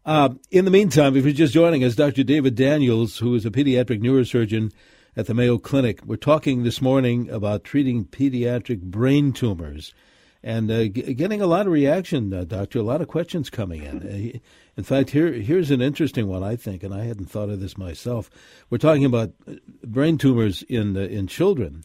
Uh, 0.05 0.35
in 0.51 0.67
the 0.67 0.71
meantime, 0.71 1.17
if 1.17 1.25
you're 1.25 1.33
just 1.33 1.55
joining 1.55 1.83
us, 1.83 1.95
Dr. 1.95 2.23
David 2.23 2.55
Daniels, 2.55 3.17
who 3.17 3.35
is 3.35 3.47
a 3.47 3.51
pediatric 3.51 4.03
neurosurgeon 4.03 4.71
at 5.17 5.25
the 5.25 5.33
Mayo 5.33 5.57
Clinic, 5.57 6.05
we're 6.05 6.17
talking 6.17 6.65
this 6.65 6.83
morning 6.83 7.31
about 7.31 7.65
treating 7.65 8.05
pediatric 8.05 8.83
brain 8.83 9.33
tumors 9.33 9.95
and 10.43 10.71
uh, 10.71 10.85
g- 10.85 11.15
getting 11.15 11.41
a 11.41 11.47
lot 11.47 11.67
of 11.67 11.73
reaction, 11.73 12.33
uh, 12.33 12.45
Doctor. 12.45 12.79
A 12.79 12.83
lot 12.83 13.01
of 13.01 13.09
questions 13.09 13.51
coming 13.51 13.83
in. 13.83 14.03
Uh, 14.03 14.39
in 14.77 14.85
fact, 14.85 15.11
here 15.11 15.33
here's 15.33 15.71
an 15.71 15.81
interesting 15.81 16.29
one 16.29 16.43
I 16.43 16.57
think, 16.57 16.83
and 16.83 16.95
I 16.95 17.05
hadn't 17.05 17.31
thought 17.31 17.51
of 17.51 17.61
this 17.61 17.77
myself. 17.77 18.31
We're 18.71 18.79
talking 18.79 19.05
about 19.05 19.33
uh, 19.47 19.55
brain 19.85 20.19
tumors 20.19 20.63
in 20.63 20.97
uh, 20.97 21.01
in 21.01 21.27
children, 21.27 21.85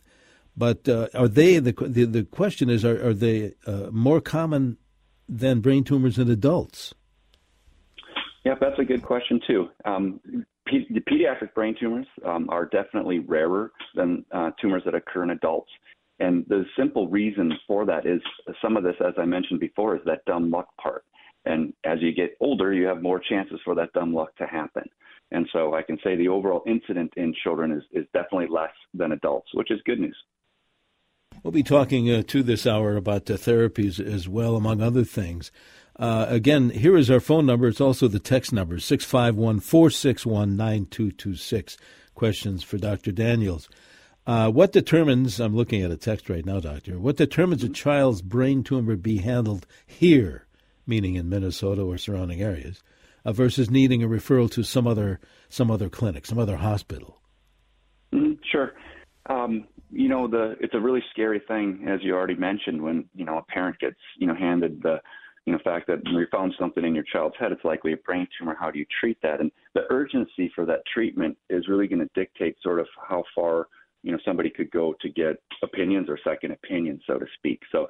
but 0.55 0.87
uh, 0.87 1.07
are 1.13 1.27
they 1.27 1.59
the, 1.59 1.73
the 1.73 2.05
the 2.05 2.23
question 2.23 2.69
is 2.69 2.85
are 2.85 3.07
are 3.07 3.13
they 3.13 3.53
more 3.91 4.21
common 4.21 4.77
than 5.27 5.61
brain 5.61 5.83
tumors 5.83 6.19
in 6.19 6.29
adults? 6.29 6.93
Yeah, 8.45 8.55
that's 8.59 8.77
a 8.77 8.83
good 8.83 9.03
question 9.03 9.39
too. 9.47 9.69
Um, 9.85 10.19
the 10.65 11.01
pediatric 11.01 11.53
brain 11.53 11.75
tumors 11.79 12.07
um, 12.25 12.49
are 12.49 12.65
definitely 12.65 13.19
rarer 13.19 13.71
than 13.95 14.25
tumors 14.61 14.83
that 14.85 14.95
occur 14.95 15.23
in 15.23 15.29
adults. 15.29 15.71
And 16.19 16.45
the 16.47 16.63
simple 16.77 17.07
reason 17.07 17.53
for 17.67 17.85
that 17.85 18.05
is 18.05 18.21
some 18.61 18.77
of 18.77 18.83
this, 18.83 18.95
as 18.99 19.13
I 19.17 19.25
mentioned 19.25 19.59
before, 19.59 19.95
is 19.95 20.01
that 20.05 20.25
dumb 20.25 20.51
luck 20.51 20.67
part. 20.81 21.03
And 21.45 21.73
as 21.83 21.99
you 22.01 22.13
get 22.13 22.37
older, 22.39 22.73
you 22.73 22.85
have 22.85 23.01
more 23.01 23.19
chances 23.19 23.59
for 23.65 23.75
that 23.75 23.91
dumb 23.93 24.13
luck 24.13 24.35
to 24.37 24.45
happen. 24.45 24.83
And 25.31 25.49
so 25.51 25.73
I 25.73 25.81
can 25.81 25.97
say 26.03 26.15
the 26.15 26.27
overall 26.27 26.63
incident 26.67 27.11
in 27.17 27.33
children 27.43 27.71
is, 27.71 27.83
is 27.91 28.05
definitely 28.13 28.47
less 28.49 28.71
than 28.93 29.11
adults, 29.11 29.49
which 29.53 29.71
is 29.71 29.81
good 29.85 29.99
news. 29.99 30.15
We'll 31.41 31.51
be 31.51 31.63
talking 31.63 32.09
uh, 32.11 32.21
to 32.27 32.43
this 32.43 32.67
hour 32.67 32.95
about 32.95 33.29
uh, 33.29 33.33
therapies 33.33 33.99
as 33.99 34.29
well, 34.29 34.55
among 34.55 34.81
other 34.81 35.03
things. 35.03 35.51
Uh, 35.97 36.25
again, 36.29 36.69
here 36.69 36.95
is 36.95 37.09
our 37.09 37.19
phone 37.19 37.45
number. 37.45 37.67
It's 37.67 37.81
also 37.81 38.07
the 38.07 38.19
text 38.19 38.53
number, 38.53 38.79
651 38.79 39.59
461 39.59 40.55
9226. 40.55 41.77
Questions 42.13 42.63
for 42.63 42.77
Dr. 42.77 43.11
Daniels. 43.11 43.67
Uh, 44.25 44.49
what 44.49 44.71
determines, 44.71 45.39
I'm 45.39 45.55
looking 45.55 45.81
at 45.81 45.91
a 45.91 45.97
text 45.97 46.29
right 46.29 46.45
now, 46.45 46.59
Doctor, 46.59 46.97
what 46.97 47.17
determines 47.17 47.63
a 47.63 47.69
child's 47.69 48.21
brain 48.21 48.63
tumor 48.63 48.95
be 48.95 49.17
handled 49.17 49.67
here, 49.85 50.47
meaning 50.87 51.15
in 51.15 51.27
Minnesota 51.27 51.81
or 51.81 51.97
surrounding 51.97 52.41
areas, 52.41 52.81
uh, 53.25 53.33
versus 53.33 53.69
needing 53.69 54.01
a 54.01 54.07
referral 54.07 54.49
to 54.51 54.63
some 54.63 54.87
other, 54.87 55.19
some 55.49 55.69
other 55.69 55.89
clinic, 55.89 56.25
some 56.25 56.39
other 56.39 56.55
hospital? 56.55 57.21
Mm, 58.13 58.39
sure. 58.49 58.73
Um, 59.25 59.67
you 59.91 60.09
know, 60.09 60.27
the 60.27 60.55
it's 60.59 60.73
a 60.73 60.79
really 60.79 61.03
scary 61.11 61.41
thing, 61.47 61.85
as 61.87 61.99
you 62.01 62.15
already 62.15 62.35
mentioned, 62.35 62.81
when 62.81 63.05
you 63.13 63.25
know 63.25 63.37
a 63.37 63.43
parent 63.43 63.77
gets 63.79 63.99
you 64.17 64.27
know 64.27 64.35
handed 64.35 64.81
the 64.81 64.99
you 65.45 65.53
know 65.53 65.59
fact 65.63 65.87
that 65.87 65.99
we 66.15 66.25
found 66.31 66.53
something 66.59 66.83
in 66.83 66.95
your 66.95 67.03
child's 67.03 67.35
head, 67.39 67.51
it's 67.51 67.63
likely 67.63 67.93
a 67.93 67.97
brain 67.97 68.27
tumor. 68.37 68.55
How 68.59 68.71
do 68.71 68.79
you 68.79 68.85
treat 68.99 69.17
that? 69.21 69.39
And 69.39 69.51
the 69.75 69.81
urgency 69.89 70.51
for 70.55 70.65
that 70.65 70.79
treatment 70.91 71.37
is 71.49 71.67
really 71.67 71.87
going 71.87 71.99
to 71.99 72.09
dictate 72.15 72.57
sort 72.63 72.79
of 72.79 72.87
how 73.07 73.23
far 73.35 73.67
you 74.03 74.11
know 74.11 74.19
somebody 74.25 74.49
could 74.49 74.69
go 74.71 74.93
to 75.01 75.09
get 75.09 75.41
opinions 75.63 76.09
or 76.09 76.19
second 76.23 76.51
opinions, 76.51 77.01
so 77.07 77.17
to 77.17 77.25
speak. 77.37 77.59
So 77.71 77.87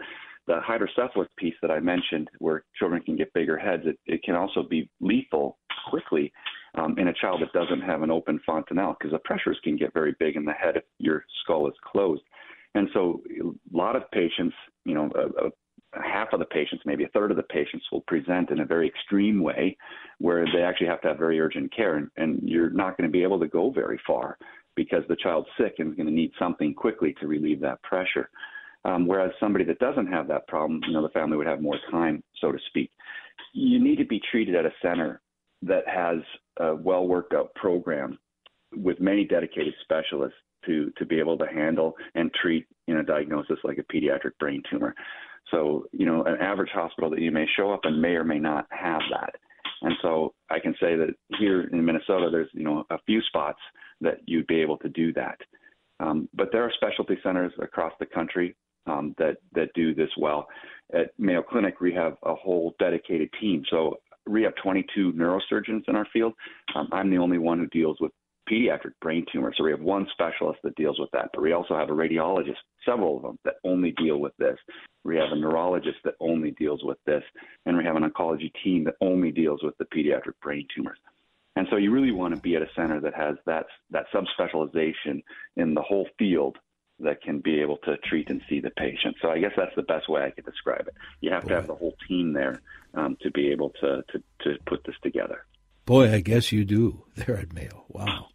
the 0.48 0.60
hydrocephalus 0.62 1.27
piece 1.38 1.55
that 1.62 1.72
I 1.72 1.79
mentioned, 1.79 2.29
where 2.39 2.63
children 2.77 3.01
can 3.01 3.15
get 3.15 3.34
bigger 3.34 3.58
heads, 3.58 3.84
it, 3.86 3.98
it 4.05 4.24
can 4.24 4.36
also 4.36 4.63
be 4.63 4.89
lethal 5.00 5.58
quickly 5.89 6.32
um, 6.75 6.98
in 6.98 7.08
a 7.08 7.13
child 7.13 7.41
that 7.41 7.53
doesn't 7.58 7.82
have 7.82 8.01
an 8.01 8.12
open 8.12 8.39
fontanelle 8.46 8.96
because 9.00 9.12
the 9.12 9.20
pressures 9.20 9.60
can 9.63 9.77
get 9.77 9.93
very 9.93 10.15
big 10.20 10.36
in 10.36 10.46
the 10.46 10.53
head 10.53 10.77
if 10.77 10.84
your 11.00 11.25
skull 11.43 11.67
is 11.67 11.74
closed. 11.84 12.24
And 12.75 12.89
so 12.93 13.22
a 13.39 13.77
lot 13.77 13.96
of 13.96 14.10
patients, 14.12 14.55
you 14.84 14.96
know, 14.96 15.10
a, 15.15 15.48
a 15.48 16.01
half 16.01 16.29
of 16.34 16.39
the 16.39 16.46
patients, 16.46 16.84
maybe 16.86 17.03
a 17.03 17.10
third 17.10 17.29
of 17.29 17.38
the 17.38 17.43
patients 17.43 17.86
will 17.91 18.01
present 18.01 18.50
in 18.50 18.62
a 18.62 18.65
very 18.65 18.88
extreme 18.88 19.41
way 19.41 19.77
where 20.17 20.46
they 20.53 20.63
actually 20.63 20.88
have 20.88 21.01
to 21.01 21.10
have 21.10 21.20
very 21.20 21.39
urgent 21.39 21.74
care 21.74 21.98
and, 21.98 22.10
and 22.17 22.39
you're 22.43 22.72
not 22.72 22.98
going 22.98 23.08
to 23.08 23.12
be 23.12 23.24
able 23.24 23.39
to 23.39 23.48
go 23.48 23.70
very 23.70 24.00
far 24.05 24.38
because 24.75 25.03
the 25.08 25.15
child's 25.15 25.48
sick 25.58 25.75
and 25.80 25.92
is 25.92 25.98
going 25.98 26.08
to 26.08 26.13
need 26.13 26.32
something 26.39 26.74
quickly 26.74 27.15
to 27.20 27.27
relieve 27.27 27.60
that 27.62 27.82
pressure. 27.84 28.30
Um, 28.86 29.08
whereas 29.08 29.32
somebody 29.39 29.63
that 29.65 29.80
doesn't 29.80 30.08
have 30.08 30.27
that 30.27 30.48
problem, 30.48 30.82
you 30.88 30.94
know, 30.94 31.01
the 31.01 31.10
family 31.10 31.38
would 31.38 31.48
have 31.48 31.62
more 31.62 31.80
time, 31.89 32.22
so 32.42 32.51
to 32.51 32.60
speak. 32.68 32.92
You 33.53 33.82
need 33.82 33.98
to 33.98 34.06
be 34.06 34.22
treated 34.30 34.56
at 34.56 34.65
a 34.65 34.72
center 34.82 35.22
that 35.62 35.88
has 35.88 36.18
a 36.60 36.75
well 36.75 37.08
worked 37.08 37.34
out 37.34 37.53
program 37.56 38.20
with 38.75 39.00
many 39.00 39.24
dedicated 39.24 39.74
specialists 39.84 40.38
to 40.65 40.92
to 40.98 41.06
be 41.06 41.20
able 41.20 41.38
to 41.38 41.46
handle 41.48 41.94
and 42.15 42.32
treat 42.42 42.65
you 42.88 42.94
know 42.94 43.01
diagnosis 43.01 43.58
like 43.63 43.77
a 43.77 43.94
pediatric 43.94 44.38
brain 44.39 44.62
tumor. 44.70 44.94
So 45.51 45.86
you 45.92 46.06
know, 46.06 46.24
an 46.24 46.36
average 46.42 46.72
hospital 46.74 47.10
that 47.12 47.22
you 47.22 47.32
may 47.32 47.46
show 47.56 47.72
up 47.72 47.82
and 47.84 48.01
may 48.01 48.15
or 48.15 48.24
may 48.24 48.39
not 48.39 48.68
have 48.72 49.01
that. 49.12 49.36
And 49.82 49.94
so 50.01 50.34
I 50.50 50.60
can 50.60 50.74
say 50.74 50.96
that 50.96 51.13
here 51.39 51.63
in 51.63 51.84
Minnesota, 51.84 52.30
there's 52.32 52.50
you 52.53 52.63
know 52.63 52.84
a 52.89 52.98
few 53.06 53.22
spots 53.24 53.60
that 54.03 54.19
you'd 54.25 54.48
be 54.48 54.62
able 54.62 54.77
to 54.79 54.89
do 54.89 55.13
that. 55.13 55.38
Um, 56.00 56.29
but 56.33 56.50
there 56.51 56.63
are 56.63 56.72
specialty 56.75 57.17
centers 57.24 57.53
across 57.62 57.93
the 58.00 58.05
country 58.05 58.55
um, 58.88 59.15
that 59.17 59.38
that 59.53 59.74
do 59.74 59.93
this 59.93 60.10
well. 60.17 60.48
At 60.93 61.12
Mayo 61.17 61.41
Clinic, 61.41 61.79
we 61.79 61.93
have 61.93 62.17
a 62.24 62.36
whole 62.36 62.75
dedicated 62.79 63.29
team. 63.39 63.63
So 63.69 63.98
we 64.27 64.43
have 64.43 64.53
22 64.62 65.13
neurosurgeons 65.13 65.83
in 65.88 65.95
our 65.95 66.07
field. 66.12 66.33
Um, 66.75 66.89
I'm 66.91 67.10
the 67.10 67.17
only 67.17 67.38
one 67.38 67.60
who 67.60 67.67
deals 67.67 67.98
with 68.00 68.12
pediatric 68.50 68.91
brain 69.01 69.25
tumors. 69.31 69.55
So 69.57 69.63
we 69.63 69.72
have 69.72 69.79
one 69.79 70.05
specialist 70.12 70.60
that 70.63 70.75
deals 70.75 71.00
with 71.00 71.10
that, 71.12 71.29
but 71.33 71.41
we 71.41 71.53
also 71.53 71.75
have 71.75 71.89
a 71.89 71.93
radiologist, 71.93 72.57
several 72.86 73.17
of 73.17 73.24
them, 73.24 73.39
that 73.45 73.55
only 73.63 73.91
deal 73.91 74.17
with 74.17 74.33
this. 74.38 74.57
We 75.03 75.15
have 75.17 75.31
a 75.31 75.36
neurologist 75.36 75.98
that 76.03 76.15
only 76.19 76.51
deals 76.51 76.81
with 76.83 76.98
this, 77.05 77.24
and 77.65 77.77
we 77.77 77.83
have 77.86 77.95
an 77.95 78.10
oncology 78.10 78.51
team 78.63 78.83
that 78.86 78.95
only 79.01 79.31
deals 79.31 79.62
with 79.63 79.77
the 79.77 79.86
pediatric 79.86 80.33
brain 80.41 80.67
tumors. 80.75 80.98
And 81.55 81.67
so 81.69 81.75
you 81.75 81.91
really 81.91 82.12
want 82.12 82.33
to 82.33 82.41
be 82.41 82.55
at 82.55 82.62
a 82.62 82.67
center 82.75 83.00
that 83.01 83.13
has 83.13 83.36
that 83.45 83.67
that 83.91 84.05
subspecialization 84.13 85.24
in 85.55 85.74
the 85.74 85.81
whole 85.81 86.07
field 86.17 86.57
that 87.00 87.22
can 87.22 87.39
be 87.39 87.60
able 87.62 87.77
to 87.77 87.98
treat 87.98 88.29
and 88.29 88.41
see 88.50 88.60
the 88.60 88.69
patient. 88.72 89.15
So 89.22 89.29
I 89.29 89.39
guess 89.39 89.51
that's 89.55 89.75
the 89.75 89.83
best 89.83 90.10
way 90.10 90.24
I 90.24 90.31
could 90.31 90.45
describe 90.45 90.88
it. 90.88 90.95
You 91.22 91.31
have 91.31 91.43
Boy. 91.43 91.50
to 91.50 91.55
have 91.55 91.67
the 91.67 91.75
whole 91.75 91.95
team 92.07 92.33
there 92.33 92.62
um, 92.93 93.17
to 93.22 93.31
be 93.31 93.51
able 93.51 93.69
to, 93.81 94.03
to 94.12 94.24
to 94.43 94.57
put 94.65 94.83
this 94.86 94.95
together. 95.03 95.45
Boy, 95.86 96.13
I 96.13 96.22
guess 96.22 96.51
you 96.51 96.63
do 96.65 97.03
there 97.15 97.38
at 97.38 97.53
Mayo. 97.53 97.86
Wow. 97.89 98.27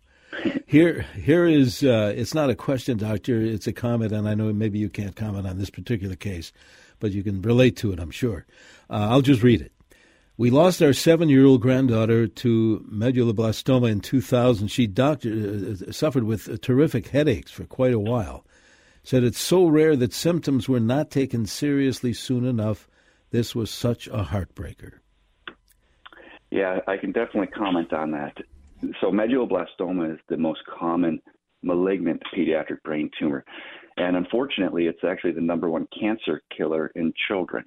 here, 0.66 1.06
here 1.14 1.46
is. 1.46 1.82
Uh, 1.82 2.12
it's 2.14 2.34
not 2.34 2.50
a 2.50 2.54
question, 2.54 2.98
doctor. 2.98 3.40
It's 3.40 3.66
a 3.66 3.72
comment, 3.72 4.12
and 4.12 4.28
I 4.28 4.34
know 4.34 4.52
maybe 4.52 4.78
you 4.78 4.90
can't 4.90 5.16
comment 5.16 5.46
on 5.46 5.58
this 5.58 5.70
particular 5.70 6.14
case, 6.14 6.52
but 7.00 7.12
you 7.12 7.22
can 7.22 7.40
relate 7.42 7.76
to 7.78 7.92
it. 7.92 7.98
I'm 7.98 8.10
sure. 8.10 8.46
Uh, 8.90 9.08
I'll 9.10 9.22
just 9.22 9.42
read 9.42 9.62
it. 9.62 9.72
We 10.38 10.50
lost 10.50 10.80
our 10.80 10.92
seven-year-old 10.92 11.60
granddaughter 11.60 12.28
to 12.28 12.86
medulloblastoma 12.88 13.90
in 13.90 13.98
2000. 13.98 14.68
She 14.68 14.86
doctor, 14.86 15.30
uh, 15.30 15.90
suffered 15.90 16.22
with 16.22 16.60
terrific 16.60 17.08
headaches 17.08 17.50
for 17.50 17.64
quite 17.64 17.92
a 17.92 17.98
while. 17.98 18.46
Said 19.02 19.24
it's 19.24 19.40
so 19.40 19.66
rare 19.66 19.96
that 19.96 20.12
symptoms 20.12 20.68
were 20.68 20.78
not 20.78 21.10
taken 21.10 21.44
seriously 21.44 22.12
soon 22.12 22.44
enough. 22.44 22.88
This 23.30 23.56
was 23.56 23.68
such 23.68 24.06
a 24.06 24.22
heartbreaker. 24.22 25.00
Yeah, 26.52 26.78
I 26.86 26.98
can 26.98 27.10
definitely 27.10 27.48
comment 27.48 27.92
on 27.92 28.12
that. 28.12 28.36
So 29.00 29.10
medulloblastoma 29.10 30.14
is 30.14 30.20
the 30.28 30.36
most 30.36 30.60
common 30.66 31.20
malignant 31.64 32.22
pediatric 32.32 32.80
brain 32.84 33.10
tumor. 33.18 33.44
And 33.96 34.16
unfortunately, 34.16 34.86
it's 34.86 35.02
actually 35.02 35.32
the 35.32 35.40
number 35.40 35.68
one 35.68 35.88
cancer 35.98 36.42
killer 36.56 36.92
in 36.94 37.12
children. 37.26 37.64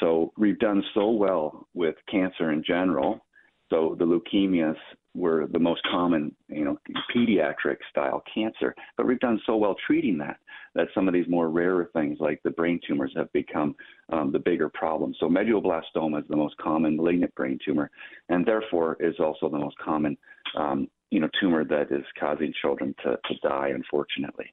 So 0.00 0.32
we've 0.36 0.58
done 0.58 0.82
so 0.94 1.10
well 1.10 1.68
with 1.74 1.94
cancer 2.10 2.52
in 2.52 2.64
general. 2.66 3.20
So 3.70 3.94
the 3.98 4.04
leukemias 4.04 4.76
were 5.14 5.46
the 5.52 5.58
most 5.58 5.82
common, 5.90 6.34
you 6.48 6.64
know, 6.64 6.78
pediatric 7.14 7.76
style 7.90 8.22
cancer, 8.32 8.74
but 8.96 9.06
we've 9.06 9.20
done 9.20 9.40
so 9.46 9.56
well 9.56 9.76
treating 9.86 10.18
that 10.18 10.38
that 10.74 10.88
some 10.94 11.08
of 11.08 11.14
these 11.14 11.26
more 11.28 11.50
rarer 11.50 11.90
things 11.92 12.18
like 12.20 12.40
the 12.44 12.50
brain 12.50 12.80
tumors 12.86 13.12
have 13.16 13.32
become 13.32 13.74
um, 14.12 14.30
the 14.30 14.38
bigger 14.38 14.68
problem. 14.68 15.14
So 15.18 15.28
medulloblastoma 15.28 16.20
is 16.20 16.28
the 16.28 16.36
most 16.36 16.56
common 16.58 16.96
malignant 16.96 17.34
brain 17.34 17.58
tumor, 17.64 17.90
and 18.28 18.46
therefore 18.46 18.96
is 19.00 19.16
also 19.18 19.48
the 19.48 19.58
most 19.58 19.76
common, 19.78 20.16
um, 20.56 20.88
you 21.10 21.20
know, 21.20 21.28
tumor 21.40 21.64
that 21.64 21.90
is 21.90 22.04
causing 22.18 22.52
children 22.62 22.94
to, 23.02 23.16
to 23.16 23.34
die, 23.42 23.72
unfortunately. 23.74 24.52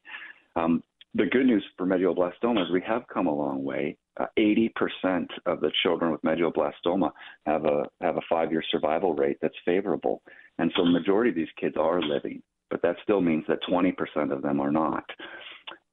Um, 0.55 0.81
the 1.13 1.25
good 1.25 1.45
news 1.45 1.65
for 1.77 1.85
medulloblastoma 1.85 2.63
is 2.63 2.71
we 2.71 2.81
have 2.85 3.03
come 3.11 3.27
a 3.27 3.35
long 3.35 3.63
way. 3.63 3.97
Uh, 4.19 4.25
80% 4.37 5.27
of 5.45 5.61
the 5.61 5.71
children 5.83 6.11
with 6.11 6.21
medulloblastoma 6.21 7.11
have 7.45 7.65
a 7.65 7.83
have 8.01 8.17
a 8.17 8.21
five-year 8.29 8.63
survival 8.71 9.13
rate 9.13 9.37
that's 9.41 9.55
favorable, 9.65 10.21
and 10.57 10.71
so 10.75 10.83
the 10.83 10.91
majority 10.91 11.29
of 11.29 11.35
these 11.35 11.47
kids 11.59 11.75
are 11.77 12.01
living. 12.01 12.41
But 12.69 12.81
that 12.81 12.97
still 13.03 13.21
means 13.21 13.45
that 13.47 13.59
20% 13.69 14.31
of 14.31 14.41
them 14.41 14.59
are 14.59 14.71
not. 14.71 15.05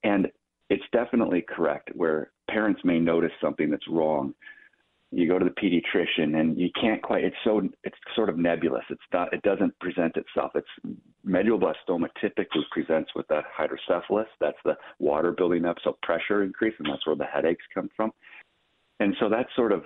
And 0.03 0.29
it's 0.71 0.83
definitely 0.93 1.43
correct 1.43 1.91
where 1.95 2.33
parents 2.51 2.81
may 2.85 2.99
notice 2.99 3.31
something 3.41 3.71
that's 3.71 3.87
wrong 3.89 4.35
you 5.15 5.29
go 5.29 5.39
to 5.39 5.45
the 5.45 5.51
pediatrician 5.51 6.41
and 6.41 6.59
you 6.59 6.69
can't 6.81 7.03
quite 7.03 7.25
it's 7.25 7.37
so 7.45 7.63
it's 7.85 7.97
sort 8.17 8.29
of 8.29 8.37
nebulous. 8.39 8.85
It's 8.91 9.03
not 9.13 9.33
it 9.33 9.43
doesn't 9.43 9.79
present 9.79 10.17
itself. 10.17 10.53
It's 10.55 10.97
medulloblastoma 11.27 12.09
typically 12.21 12.67
presents 12.73 13.11
with 13.15 13.27
that 13.29 13.45
hydrocephalus. 13.57 14.27
That's 14.41 14.59
the 14.65 14.77
water 14.99 15.33
building 15.33 15.65
up 15.65 15.77
so 15.85 15.97
pressure 16.03 16.43
increase 16.43 16.75
and 16.79 16.89
that's 16.91 17.07
where 17.07 17.17
the 17.17 17.25
headaches 17.25 17.65
come 17.73 17.89
from. 17.97 18.11
And 19.01 19.15
so 19.21 19.29
that's 19.29 19.49
sort 19.57 19.73
of 19.73 19.85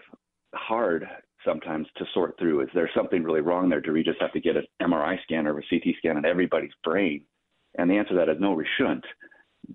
hard 0.55 1.07
sometimes 1.45 1.87
to 1.97 2.05
sort 2.15 2.39
through. 2.39 2.63
Is 2.63 2.69
there 2.75 2.91
something 2.97 3.23
really 3.23 3.41
wrong 3.41 3.69
there? 3.69 3.81
Do 3.81 3.93
we 3.93 4.03
just 4.03 4.21
have 4.21 4.33
to 4.33 4.41
get 4.41 4.57
an 4.57 4.65
mri 4.83 5.23
scan 5.23 5.47
or 5.47 5.59
a 5.59 5.63
ct 5.63 5.97
scan 5.99 6.17
on 6.17 6.25
everybody's 6.25 6.73
brain? 6.83 7.23
And 7.77 7.91
the 7.91 7.95
answer 7.95 8.11
to 8.11 8.17
that 8.17 8.29
is 8.29 8.41
no 8.41 8.53
we 8.53 8.67
shouldn't 8.79 9.05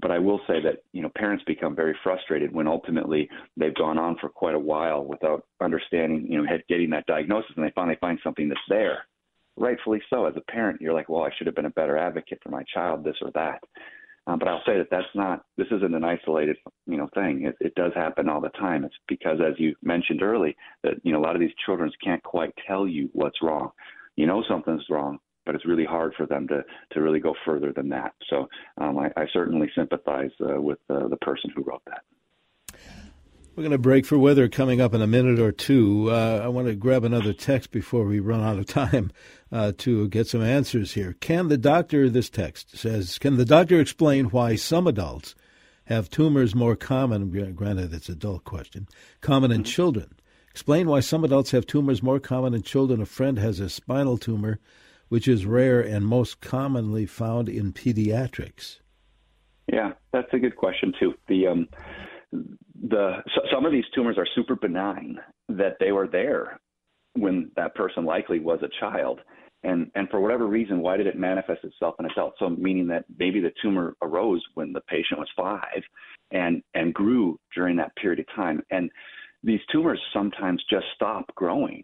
but 0.01 0.11
I 0.11 0.19
will 0.19 0.39
say 0.47 0.61
that 0.63 0.83
you 0.91 1.01
know 1.01 1.11
parents 1.15 1.43
become 1.45 1.75
very 1.75 1.95
frustrated 2.03 2.53
when 2.53 2.67
ultimately 2.67 3.29
they've 3.57 3.75
gone 3.75 3.97
on 3.97 4.17
for 4.19 4.29
quite 4.29 4.55
a 4.55 4.59
while 4.59 5.03
without 5.03 5.45
understanding 5.61 6.25
you 6.29 6.41
know 6.41 6.47
getting 6.67 6.89
that 6.91 7.05
diagnosis 7.05 7.51
and 7.55 7.65
they 7.65 7.71
finally 7.75 7.97
find 8.01 8.19
something 8.23 8.49
that's 8.49 8.61
there. 8.69 9.05
Rightfully 9.55 10.01
so. 10.09 10.25
As 10.25 10.33
a 10.35 10.51
parent 10.51 10.81
you're 10.81 10.93
like 10.93 11.09
well 11.09 11.23
I 11.23 11.29
should 11.37 11.47
have 11.47 11.55
been 11.55 11.65
a 11.65 11.71
better 11.71 11.97
advocate 11.97 12.39
for 12.41 12.49
my 12.49 12.63
child 12.73 13.03
this 13.03 13.17
or 13.21 13.31
that. 13.31 13.61
Um, 14.25 14.39
but 14.39 14.47
I'll 14.47 14.63
say 14.65 14.77
that 14.77 14.87
that's 14.89 15.05
not 15.15 15.43
this 15.57 15.67
isn't 15.69 15.93
an 15.93 16.03
isolated 16.03 16.57
you 16.87 16.97
know 16.97 17.09
thing. 17.13 17.45
It, 17.45 17.55
it 17.59 17.75
does 17.75 17.91
happen 17.93 18.29
all 18.29 18.41
the 18.41 18.49
time. 18.49 18.83
It's 18.85 18.95
because 19.07 19.39
as 19.41 19.53
you 19.59 19.75
mentioned 19.83 20.23
early 20.23 20.55
that 20.83 20.93
you 21.03 21.11
know 21.11 21.19
a 21.19 21.25
lot 21.25 21.35
of 21.35 21.41
these 21.41 21.55
children 21.65 21.91
can't 22.03 22.23
quite 22.23 22.53
tell 22.67 22.87
you 22.87 23.09
what's 23.13 23.41
wrong. 23.41 23.71
You 24.15 24.25
know 24.25 24.43
something's 24.47 24.89
wrong 24.89 25.19
but 25.45 25.55
it's 25.55 25.65
really 25.65 25.85
hard 25.85 26.13
for 26.15 26.25
them 26.25 26.47
to 26.47 26.63
to 26.91 27.01
really 27.01 27.19
go 27.19 27.33
further 27.45 27.71
than 27.73 27.89
that. 27.89 28.13
So 28.29 28.47
um, 28.77 28.97
I, 28.97 29.11
I, 29.17 29.25
certainly 29.33 29.69
sympathize 29.75 30.31
uh, 30.41 30.61
with 30.61 30.79
uh, 30.89 31.07
the 31.07 31.17
person 31.17 31.51
who 31.55 31.63
wrote 31.63 31.81
that. 31.85 32.03
We're 33.55 33.61
going 33.61 33.71
to 33.71 33.77
break 33.77 34.07
for 34.07 34.17
weather 34.17 34.47
coming 34.47 34.81
up 34.81 34.95
in 34.95 35.01
a 35.03 35.07
minute 35.07 35.39
or 35.39 35.51
two. 35.51 36.09
Uh, 36.09 36.41
I 36.43 36.47
want 36.47 36.67
to 36.67 36.75
grab 36.75 37.03
another 37.03 37.33
text 37.33 37.69
before 37.69 38.03
we 38.03 38.19
run 38.19 38.41
out 38.41 38.57
of 38.57 38.65
time 38.65 39.11
uh, 39.51 39.73
to 39.77 40.07
get 40.07 40.25
some 40.25 40.41
answers 40.41 40.93
here. 40.93 41.15
Can 41.21 41.49
the 41.49 41.57
doctor, 41.57 42.09
this 42.09 42.31
text 42.31 42.75
says, 42.75 43.19
can 43.19 43.37
the 43.37 43.45
doctor 43.45 43.79
explain 43.79 44.25
why 44.31 44.55
some 44.55 44.87
adults 44.87 45.35
have 45.85 46.09
tumors 46.09 46.55
more 46.55 46.75
common, 46.75 47.53
granted 47.53 47.93
it's 47.93 48.09
adult 48.09 48.43
question, 48.43 48.87
common 49.21 49.51
in 49.51 49.63
children? 49.63 50.15
Explain 50.49 50.87
why 50.87 51.01
some 51.01 51.23
adults 51.23 51.51
have 51.51 51.67
tumors 51.67 52.01
more 52.01 52.19
common 52.19 52.55
in 52.55 52.63
children. 52.63 53.01
A 53.01 53.05
friend 53.05 53.37
has 53.37 53.59
a 53.59 53.69
spinal 53.69 54.17
tumor, 54.17 54.59
which 55.13 55.27
is 55.27 55.45
rare 55.45 55.79
and 55.79 56.07
most 56.07 56.41
commonly 56.41 57.05
found 57.05 57.47
in 57.47 57.71
pediatrics. 57.71 58.79
Yeah, 59.71 59.91
that's 60.11 60.33
a 60.33 60.39
good 60.39 60.55
question 60.55 60.91
too. 60.99 61.13
The 61.27 61.45
um, 61.45 61.67
the 62.31 63.17
some 63.53 63.63
of 63.63 63.71
these 63.71 63.83
tumors 63.93 64.17
are 64.17 64.25
super 64.33 64.55
benign 64.55 65.19
that 65.49 65.77
they 65.79 65.91
were 65.91 66.07
there 66.07 66.59
when 67.13 67.51
that 67.55 67.75
person 67.75 68.05
likely 68.05 68.39
was 68.39 68.57
a 68.63 68.79
child 68.79 69.19
and 69.61 69.91
and 69.93 70.09
for 70.09 70.19
whatever 70.19 70.47
reason 70.47 70.81
why 70.81 70.97
did 70.97 71.05
it 71.05 71.15
manifest 71.15 71.63
itself 71.63 71.93
in 71.99 72.07
adults 72.07 72.37
so 72.39 72.49
meaning 72.49 72.87
that 72.87 73.05
maybe 73.19 73.39
the 73.39 73.53
tumor 73.61 73.95
arose 74.01 74.43
when 74.55 74.73
the 74.73 74.81
patient 74.81 75.19
was 75.19 75.29
5 75.37 75.59
and 76.31 76.63
and 76.73 76.91
grew 76.91 77.39
during 77.53 77.75
that 77.75 77.95
period 77.97 78.19
of 78.19 78.25
time 78.35 78.63
and 78.71 78.89
these 79.43 79.61
tumors 79.71 80.01
sometimes 80.11 80.63
just 80.71 80.87
stop 80.95 81.25
growing 81.35 81.83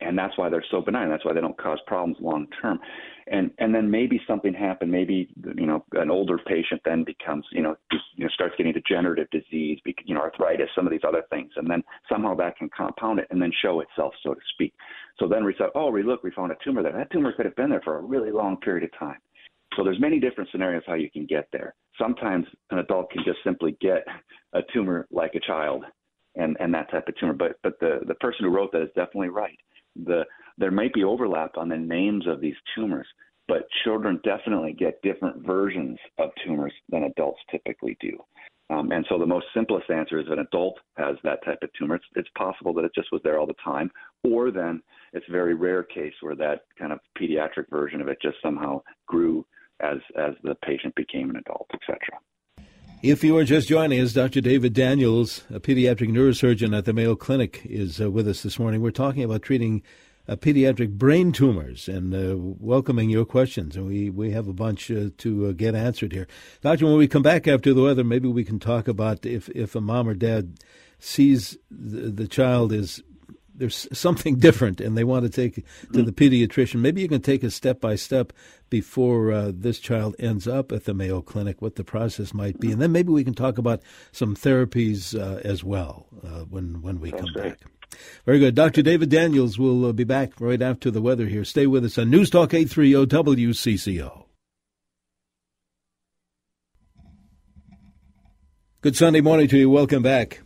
and 0.00 0.16
that's 0.16 0.36
why 0.36 0.48
they're 0.48 0.64
so 0.70 0.80
benign. 0.80 1.08
That's 1.08 1.24
why 1.24 1.32
they 1.32 1.40
don't 1.40 1.56
cause 1.58 1.78
problems 1.86 2.16
long 2.20 2.46
term. 2.60 2.78
And 3.26 3.50
and 3.58 3.74
then 3.74 3.90
maybe 3.90 4.20
something 4.26 4.52
happened. 4.52 4.90
Maybe 4.90 5.28
you 5.56 5.66
know 5.66 5.84
an 5.92 6.10
older 6.10 6.38
patient 6.38 6.80
then 6.84 7.04
becomes 7.04 7.44
you 7.52 7.62
know 7.62 7.76
you 8.16 8.24
know 8.24 8.30
starts 8.30 8.54
getting 8.56 8.72
degenerative 8.72 9.28
disease, 9.30 9.78
you 10.04 10.14
know 10.14 10.20
arthritis, 10.20 10.68
some 10.74 10.86
of 10.86 10.90
these 10.90 11.04
other 11.06 11.22
things, 11.30 11.50
and 11.56 11.70
then 11.70 11.82
somehow 12.08 12.34
that 12.36 12.56
can 12.56 12.68
compound 12.76 13.20
it 13.20 13.26
and 13.30 13.40
then 13.40 13.52
show 13.62 13.80
itself, 13.80 14.14
so 14.22 14.34
to 14.34 14.40
speak. 14.54 14.74
So 15.18 15.28
then 15.28 15.44
we 15.44 15.54
said, 15.58 15.68
oh, 15.74 15.90
we 15.90 16.02
look, 16.02 16.22
we 16.22 16.30
found 16.30 16.50
a 16.50 16.56
tumor 16.64 16.82
there. 16.82 16.92
That 16.92 17.10
tumor 17.12 17.32
could 17.32 17.46
have 17.46 17.56
been 17.56 17.70
there 17.70 17.82
for 17.82 17.98
a 17.98 18.02
really 18.02 18.30
long 18.30 18.56
period 18.58 18.84
of 18.84 18.98
time. 18.98 19.18
So 19.76 19.84
there's 19.84 20.00
many 20.00 20.18
different 20.18 20.50
scenarios 20.50 20.82
how 20.86 20.94
you 20.94 21.10
can 21.10 21.26
get 21.26 21.48
there. 21.52 21.74
Sometimes 21.98 22.46
an 22.70 22.78
adult 22.78 23.10
can 23.10 23.22
just 23.24 23.38
simply 23.44 23.76
get 23.80 24.04
a 24.54 24.60
tumor 24.72 25.06
like 25.10 25.34
a 25.34 25.40
child 25.40 25.84
and 26.36 26.56
and 26.58 26.72
that 26.74 26.90
type 26.90 27.06
of 27.06 27.16
tumor. 27.18 27.34
But 27.34 27.56
but 27.62 27.78
the 27.80 28.00
the 28.06 28.14
person 28.14 28.44
who 28.44 28.50
wrote 28.50 28.72
that 28.72 28.82
is 28.82 28.88
definitely 28.96 29.28
right 29.28 29.58
the 29.96 30.24
there 30.58 30.70
might 30.70 30.92
be 30.92 31.04
overlap 31.04 31.56
on 31.56 31.68
the 31.68 31.76
names 31.76 32.26
of 32.26 32.40
these 32.40 32.56
tumors, 32.74 33.06
but 33.48 33.66
children 33.82 34.20
definitely 34.24 34.72
get 34.72 35.00
different 35.02 35.44
versions 35.44 35.98
of 36.18 36.30
tumors 36.44 36.72
than 36.90 37.04
adults 37.04 37.40
typically 37.50 37.96
do. 38.00 38.18
Um, 38.70 38.92
and 38.92 39.04
so 39.08 39.18
the 39.18 39.26
most 39.26 39.46
simplest 39.52 39.90
answer 39.90 40.20
is 40.20 40.26
an 40.28 40.38
adult 40.38 40.78
has 40.96 41.16
that 41.24 41.44
type 41.44 41.58
of 41.62 41.70
tumor. 41.76 41.96
It's, 41.96 42.04
it's 42.14 42.28
possible 42.38 42.72
that 42.74 42.84
it 42.84 42.92
just 42.94 43.10
was 43.10 43.20
there 43.24 43.38
all 43.38 43.46
the 43.46 43.54
time, 43.64 43.90
or 44.22 44.52
then 44.52 44.80
it's 45.12 45.26
a 45.28 45.32
very 45.32 45.54
rare 45.54 45.82
case 45.82 46.12
where 46.20 46.36
that 46.36 46.66
kind 46.78 46.92
of 46.92 47.00
pediatric 47.18 47.68
version 47.68 48.00
of 48.00 48.08
it 48.08 48.18
just 48.22 48.36
somehow 48.42 48.80
grew 49.06 49.44
as 49.80 49.96
as 50.16 50.34
the 50.44 50.54
patient 50.64 50.94
became 50.94 51.30
an 51.30 51.36
adult, 51.36 51.66
etc. 51.74 51.98
If 53.02 53.24
you 53.24 53.34
are 53.38 53.44
just 53.44 53.66
joining 53.66 53.98
us, 53.98 54.12
Dr. 54.12 54.42
David 54.42 54.74
Daniels, 54.74 55.44
a 55.48 55.58
pediatric 55.58 56.10
neurosurgeon 56.10 56.76
at 56.76 56.84
the 56.84 56.92
Mayo 56.92 57.16
Clinic, 57.16 57.62
is 57.64 57.98
uh, 57.98 58.10
with 58.10 58.28
us 58.28 58.42
this 58.42 58.58
morning. 58.58 58.82
We're 58.82 58.90
talking 58.90 59.24
about 59.24 59.40
treating 59.40 59.82
uh, 60.28 60.36
pediatric 60.36 60.98
brain 60.98 61.32
tumors 61.32 61.88
and 61.88 62.14
uh, 62.14 62.36
welcoming 62.36 63.08
your 63.08 63.24
questions. 63.24 63.74
And 63.74 63.86
we, 63.86 64.10
we 64.10 64.32
have 64.32 64.48
a 64.48 64.52
bunch 64.52 64.90
uh, 64.90 65.08
to 65.16 65.46
uh, 65.46 65.52
get 65.52 65.74
answered 65.74 66.12
here. 66.12 66.28
Doctor, 66.60 66.84
when 66.84 66.98
we 66.98 67.08
come 67.08 67.22
back 67.22 67.48
after 67.48 67.72
the 67.72 67.84
weather, 67.84 68.04
maybe 68.04 68.28
we 68.28 68.44
can 68.44 68.58
talk 68.58 68.86
about 68.86 69.24
if, 69.24 69.48
if 69.48 69.74
a 69.74 69.80
mom 69.80 70.06
or 70.06 70.12
dad 70.12 70.58
sees 70.98 71.56
the, 71.70 72.10
the 72.10 72.28
child 72.28 72.70
is 72.70 73.02
there's 73.60 73.86
something 73.92 74.36
different 74.38 74.80
and 74.80 74.98
they 74.98 75.04
want 75.04 75.24
to 75.24 75.30
take 75.30 75.64
to 75.92 76.02
the 76.02 76.12
pediatrician, 76.12 76.80
maybe 76.80 77.00
you 77.00 77.08
can 77.08 77.20
take 77.22 77.44
a 77.44 77.50
step 77.50 77.80
by 77.80 77.94
step 77.94 78.32
before 78.70 79.30
uh, 79.30 79.52
this 79.54 79.78
child 79.78 80.16
ends 80.18 80.48
up 80.48 80.72
at 80.72 80.84
the 80.84 80.94
Mayo 80.94 81.20
Clinic, 81.20 81.62
what 81.62 81.76
the 81.76 81.84
process 81.84 82.34
might 82.34 82.58
be, 82.58 82.72
and 82.72 82.80
then 82.80 82.90
maybe 82.90 83.12
we 83.12 83.22
can 83.22 83.34
talk 83.34 83.58
about 83.58 83.80
some 84.10 84.34
therapies 84.34 85.18
uh, 85.18 85.40
as 85.44 85.62
well 85.62 86.06
uh, 86.24 86.40
when 86.44 86.82
when 86.82 87.00
we 87.00 87.10
Sounds 87.10 87.22
come 87.22 87.32
great. 87.34 87.60
back. 87.60 87.70
Very 88.24 88.38
good. 88.38 88.54
Dr. 88.54 88.82
David 88.82 89.10
Daniels 89.10 89.58
will 89.58 89.84
uh, 89.86 89.92
be 89.92 90.04
back 90.04 90.40
right 90.40 90.62
after 90.62 90.90
the 90.90 91.02
weather 91.02 91.26
here. 91.26 91.44
Stay 91.44 91.66
with 91.66 91.84
us 91.84 91.98
on 91.98 92.08
News 92.08 92.30
Talk 92.30 92.54
830 92.54 93.06
WCCO. 93.06 94.24
Good 98.82 98.96
Sunday 98.96 99.20
morning 99.20 99.48
to 99.48 99.58
you. 99.58 99.68
Welcome 99.68 100.02
back. 100.02 100.40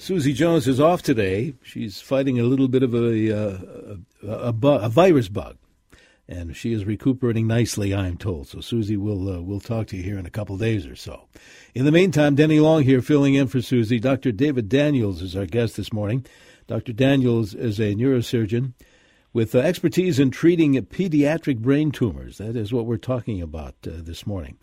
Susie 0.00 0.32
Jones 0.32 0.68
is 0.68 0.78
off 0.78 1.02
today. 1.02 1.54
She's 1.62 2.00
fighting 2.00 2.38
a 2.38 2.44
little 2.44 2.68
bit 2.68 2.84
of 2.84 2.94
a 2.94 3.36
uh, 3.36 3.58
a, 4.22 4.30
a, 4.48 4.52
bu- 4.52 4.68
a, 4.68 4.88
virus 4.88 5.28
bug, 5.28 5.56
and 6.28 6.56
she 6.56 6.72
is 6.72 6.84
recuperating 6.84 7.48
nicely. 7.48 7.92
I'm 7.92 8.16
told. 8.16 8.46
So 8.46 8.60
Susie 8.60 8.96
will 8.96 9.28
uh, 9.28 9.40
will 9.40 9.58
talk 9.58 9.88
to 9.88 9.96
you 9.96 10.04
here 10.04 10.16
in 10.16 10.24
a 10.24 10.30
couple 10.30 10.56
days 10.56 10.86
or 10.86 10.94
so. 10.94 11.26
In 11.74 11.84
the 11.84 11.90
meantime, 11.90 12.36
Denny 12.36 12.60
Long 12.60 12.84
here 12.84 13.02
filling 13.02 13.34
in 13.34 13.48
for 13.48 13.60
Susie. 13.60 13.98
Dr. 13.98 14.30
David 14.30 14.68
Daniels 14.68 15.20
is 15.20 15.34
our 15.34 15.46
guest 15.46 15.76
this 15.76 15.92
morning. 15.92 16.24
Dr. 16.68 16.92
Daniels 16.92 17.52
is 17.54 17.80
a 17.80 17.94
neurosurgeon 17.94 18.74
with 19.32 19.52
uh, 19.54 19.58
expertise 19.58 20.20
in 20.20 20.30
treating 20.30 20.74
pediatric 20.74 21.58
brain 21.58 21.90
tumors. 21.90 22.38
That 22.38 22.54
is 22.54 22.72
what 22.72 22.86
we're 22.86 22.98
talking 22.98 23.42
about 23.42 23.74
uh, 23.84 23.90
this 23.96 24.26
morning. 24.26 24.58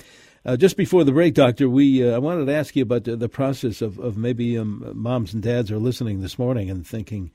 Uh, 0.46 0.56
just 0.56 0.78
before 0.78 1.04
the 1.04 1.12
break, 1.12 1.34
Doctor, 1.34 1.68
we 1.68 2.08
uh, 2.08 2.16
I 2.16 2.20
wanted 2.20 2.46
to 2.46 2.54
ask 2.54 2.76
you 2.76 2.84
about 2.84 3.06
the, 3.06 3.16
the 3.16 3.28
process 3.30 3.82
of, 3.82 3.98
of 3.98 4.16
maybe 4.16 4.58
um, 4.58 4.92
moms 4.94 5.34
and 5.34 5.42
dads 5.42 5.72
are 5.72 5.80
listening 5.80 6.22
this 6.22 6.38
morning 6.38 6.70
and 6.70 6.86
thinking, 6.86 7.32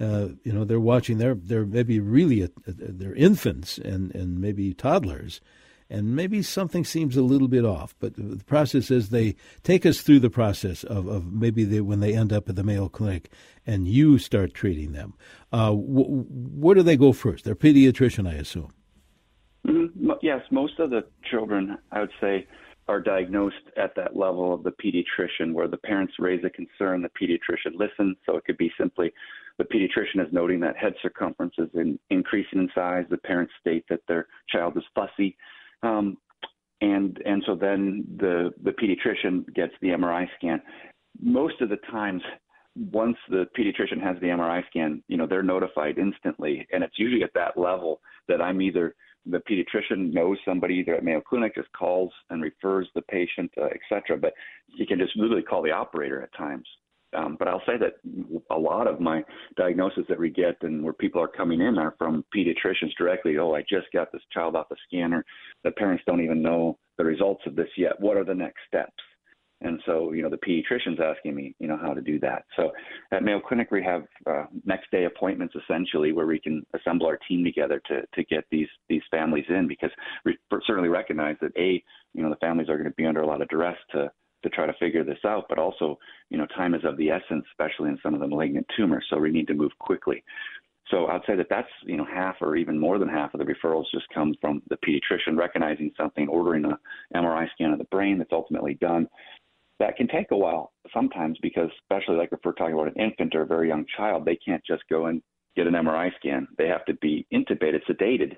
uh, 0.00 0.28
you 0.44 0.52
know, 0.52 0.64
they're 0.64 0.80
watching. 0.80 1.18
They're 1.18 1.34
they're 1.34 1.66
maybe 1.66 2.00
really 2.00 2.40
a, 2.40 2.46
a, 2.66 2.72
they're 2.72 3.14
infants 3.14 3.76
and, 3.76 4.14
and 4.14 4.40
maybe 4.40 4.72
toddlers, 4.72 5.42
and 5.90 6.16
maybe 6.16 6.42
something 6.42 6.86
seems 6.86 7.18
a 7.18 7.22
little 7.22 7.48
bit 7.48 7.66
off. 7.66 7.94
But 8.00 8.14
the 8.16 8.42
process 8.44 8.90
is 8.90 9.10
they 9.10 9.36
take 9.62 9.84
us 9.84 10.00
through 10.00 10.20
the 10.20 10.30
process 10.30 10.84
of, 10.84 11.06
of 11.06 11.30
maybe 11.30 11.64
they, 11.64 11.82
when 11.82 12.00
they 12.00 12.14
end 12.14 12.32
up 12.32 12.48
at 12.48 12.56
the 12.56 12.64
Mayo 12.64 12.88
Clinic 12.88 13.30
and 13.66 13.86
you 13.86 14.16
start 14.16 14.54
treating 14.54 14.92
them. 14.92 15.12
Uh, 15.52 15.72
wh- 15.72 16.56
where 16.56 16.74
do 16.74 16.82
they 16.82 16.96
go 16.96 17.12
first? 17.12 17.44
Their 17.44 17.54
pediatrician, 17.54 18.26
I 18.26 18.36
assume. 18.36 18.72
Mm-hmm. 19.66 20.10
Yes, 20.22 20.40
most 20.50 20.78
of 20.78 20.90
the 20.90 21.04
children, 21.30 21.78
I 21.90 22.00
would 22.00 22.12
say, 22.20 22.46
are 22.86 23.00
diagnosed 23.00 23.56
at 23.76 23.94
that 23.96 24.14
level 24.14 24.52
of 24.52 24.62
the 24.62 24.72
pediatrician, 24.72 25.54
where 25.54 25.68
the 25.68 25.78
parents 25.78 26.14
raise 26.18 26.44
a 26.44 26.50
concern, 26.50 27.02
the 27.02 27.08
pediatrician 27.08 27.78
listens. 27.78 28.16
So 28.26 28.36
it 28.36 28.44
could 28.44 28.58
be 28.58 28.70
simply 28.78 29.12
the 29.58 29.64
pediatrician 29.64 30.26
is 30.26 30.32
noting 30.32 30.60
that 30.60 30.76
head 30.76 30.94
circumference 31.00 31.54
is 31.58 31.68
in, 31.74 31.98
increasing 32.10 32.58
in 32.58 32.68
size. 32.74 33.04
The 33.08 33.18
parents 33.18 33.52
state 33.60 33.84
that 33.88 34.00
their 34.08 34.26
child 34.50 34.76
is 34.76 34.82
fussy, 34.94 35.36
um, 35.82 36.18
and 36.80 37.18
and 37.24 37.42
so 37.46 37.54
then 37.54 38.04
the 38.18 38.52
the 38.62 38.72
pediatrician 38.72 39.52
gets 39.54 39.72
the 39.80 39.88
MRI 39.88 40.26
scan. 40.36 40.60
Most 41.22 41.60
of 41.60 41.68
the 41.68 41.78
times, 41.90 42.22
once 42.92 43.16
the 43.30 43.46
pediatrician 43.56 44.02
has 44.02 44.20
the 44.20 44.26
MRI 44.26 44.66
scan, 44.68 45.02
you 45.08 45.16
know 45.16 45.26
they're 45.26 45.42
notified 45.42 45.98
instantly, 45.98 46.66
and 46.72 46.82
it's 46.82 46.98
usually 46.98 47.22
at 47.22 47.32
that 47.34 47.56
level 47.56 48.00
that 48.28 48.42
I'm 48.42 48.60
either 48.60 48.94
the 49.26 49.42
pediatrician 49.48 50.12
knows 50.12 50.38
somebody 50.44 50.74
either 50.74 50.94
at 50.94 51.04
Mayo 51.04 51.20
Clinic, 51.20 51.54
just 51.54 51.72
calls 51.72 52.12
and 52.30 52.42
refers 52.42 52.88
the 52.94 53.02
patient, 53.02 53.50
uh, 53.56 53.66
et 53.66 53.80
cetera. 53.88 54.16
But 54.16 54.34
he 54.76 54.86
can 54.86 54.98
just 54.98 55.16
literally 55.16 55.42
call 55.42 55.62
the 55.62 55.70
operator 55.70 56.22
at 56.22 56.34
times. 56.36 56.66
Um, 57.16 57.36
but 57.38 57.46
I'll 57.46 57.62
say 57.64 57.76
that 57.78 57.94
a 58.50 58.58
lot 58.58 58.88
of 58.88 59.00
my 59.00 59.22
diagnoses 59.56 60.04
that 60.08 60.18
we 60.18 60.30
get 60.30 60.56
and 60.62 60.82
where 60.82 60.92
people 60.92 61.22
are 61.22 61.28
coming 61.28 61.60
in 61.60 61.78
are 61.78 61.94
from 61.96 62.24
pediatricians 62.36 62.92
directly. 62.98 63.38
Oh, 63.38 63.54
I 63.54 63.60
just 63.62 63.86
got 63.92 64.10
this 64.10 64.22
child 64.32 64.56
off 64.56 64.68
the 64.68 64.76
scanner. 64.88 65.24
The 65.62 65.70
parents 65.70 66.02
don't 66.06 66.24
even 66.24 66.42
know 66.42 66.76
the 66.98 67.04
results 67.04 67.42
of 67.46 67.54
this 67.54 67.68
yet. 67.76 68.00
What 68.00 68.16
are 68.16 68.24
the 68.24 68.34
next 68.34 68.60
steps? 68.66 68.92
And 69.64 69.80
so, 69.86 70.12
you 70.12 70.22
know, 70.22 70.28
the 70.28 70.36
pediatrician's 70.36 71.00
asking 71.00 71.34
me, 71.34 71.54
you 71.58 71.66
know, 71.66 71.78
how 71.80 71.94
to 71.94 72.02
do 72.02 72.20
that. 72.20 72.44
So 72.54 72.70
at 73.12 73.22
Mayo 73.22 73.40
Clinic, 73.40 73.70
we 73.70 73.82
have 73.82 74.04
uh, 74.26 74.44
next 74.64 74.90
day 74.90 75.04
appointments 75.04 75.54
essentially 75.56 76.12
where 76.12 76.26
we 76.26 76.38
can 76.38 76.64
assemble 76.74 77.06
our 77.06 77.18
team 77.28 77.42
together 77.42 77.80
to, 77.86 78.02
to 78.14 78.24
get 78.24 78.44
these, 78.50 78.68
these 78.88 79.02
families 79.10 79.46
in 79.48 79.66
because 79.66 79.90
we 80.24 80.36
certainly 80.66 80.90
recognize 80.90 81.36
that 81.40 81.56
A, 81.56 81.82
you 82.12 82.22
know, 82.22 82.30
the 82.30 82.36
families 82.36 82.68
are 82.68 82.76
going 82.76 82.90
to 82.90 82.94
be 82.94 83.06
under 83.06 83.22
a 83.22 83.26
lot 83.26 83.40
of 83.40 83.48
duress 83.48 83.78
to, 83.92 84.10
to 84.42 84.50
try 84.50 84.66
to 84.66 84.74
figure 84.74 85.02
this 85.02 85.18
out, 85.24 85.46
but 85.48 85.58
also, 85.58 85.98
you 86.28 86.36
know, 86.36 86.46
time 86.54 86.74
is 86.74 86.84
of 86.84 86.98
the 86.98 87.08
essence, 87.08 87.44
especially 87.52 87.88
in 87.88 87.98
some 88.02 88.12
of 88.12 88.20
the 88.20 88.28
malignant 88.28 88.66
tumors. 88.76 89.06
So 89.08 89.18
we 89.18 89.30
need 89.30 89.46
to 89.48 89.54
move 89.54 89.72
quickly. 89.78 90.22
So 90.90 91.06
I'd 91.06 91.22
say 91.26 91.34
that 91.36 91.46
that's 91.48 91.68
you 91.84 91.96
know 91.96 92.04
half 92.04 92.36
or 92.40 92.56
even 92.56 92.78
more 92.78 92.98
than 92.98 93.08
half 93.08 93.32
of 93.32 93.40
the 93.40 93.46
referrals 93.46 93.84
just 93.92 94.06
come 94.12 94.34
from 94.40 94.62
the 94.68 94.76
pediatrician 94.76 95.36
recognizing 95.36 95.90
something, 95.96 96.28
ordering 96.28 96.66
a 96.66 96.78
MRI 97.16 97.50
scan 97.52 97.72
of 97.72 97.78
the 97.78 97.84
brain 97.84 98.18
that's 98.18 98.32
ultimately 98.32 98.74
done, 98.74 99.08
that 99.80 99.96
can 99.96 100.08
take 100.08 100.30
a 100.30 100.36
while 100.36 100.72
sometimes 100.92 101.38
because 101.42 101.68
especially 101.82 102.16
like 102.16 102.30
if 102.32 102.38
we're 102.44 102.52
talking 102.52 102.74
about 102.74 102.88
an 102.94 103.02
infant 103.02 103.34
or 103.34 103.42
a 103.42 103.46
very 103.46 103.68
young 103.68 103.84
child 103.96 104.24
they 104.24 104.36
can't 104.36 104.62
just 104.66 104.82
go 104.90 105.06
and 105.06 105.22
get 105.56 105.66
an 105.66 105.74
mri 105.74 106.10
scan. 106.16 106.46
They 106.58 106.68
have 106.68 106.84
to 106.86 106.94
be 106.94 107.26
intubated 107.32 107.80
sedated 107.88 108.36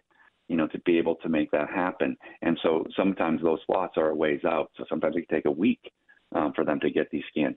you 0.48 0.56
know 0.56 0.66
to 0.68 0.78
be 0.80 0.98
able 0.98 1.16
to 1.16 1.28
make 1.28 1.50
that 1.50 1.68
happen. 1.70 2.16
And 2.42 2.58
so 2.62 2.84
sometimes 2.96 3.42
those 3.42 3.58
slots 3.66 3.94
are 3.96 4.10
a 4.10 4.14
ways 4.14 4.40
out. 4.44 4.70
So 4.76 4.84
sometimes 4.88 5.16
it 5.16 5.28
can 5.28 5.38
take 5.38 5.46
a 5.46 5.50
week 5.50 5.80
um, 6.34 6.52
for 6.54 6.64
them 6.64 6.80
to 6.80 6.90
get 6.90 7.08
these 7.10 7.24
scans. 7.30 7.56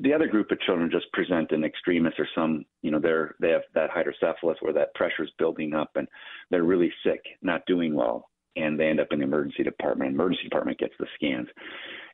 The 0.00 0.12
other 0.12 0.26
group 0.26 0.50
of 0.50 0.60
children 0.60 0.90
just 0.90 1.12
present 1.12 1.52
in 1.52 1.62
extremis 1.62 2.14
or 2.18 2.26
some, 2.34 2.64
you 2.82 2.90
know, 2.90 2.98
they're 2.98 3.36
they 3.40 3.50
have 3.50 3.62
that 3.74 3.90
hydrocephalus 3.90 4.56
where 4.60 4.72
that 4.72 4.94
pressure 4.94 5.22
is 5.22 5.30
building 5.38 5.74
up 5.74 5.90
and 5.94 6.08
they're 6.50 6.64
really 6.64 6.92
sick, 7.04 7.20
not 7.42 7.66
doing 7.66 7.94
well, 7.94 8.28
and 8.56 8.78
they 8.78 8.88
end 8.88 9.00
up 9.00 9.08
in 9.10 9.18
the 9.18 9.24
emergency 9.24 9.62
department. 9.62 10.12
Emergency 10.12 10.44
department 10.44 10.78
gets 10.78 10.94
the 10.98 11.06
scans, 11.14 11.48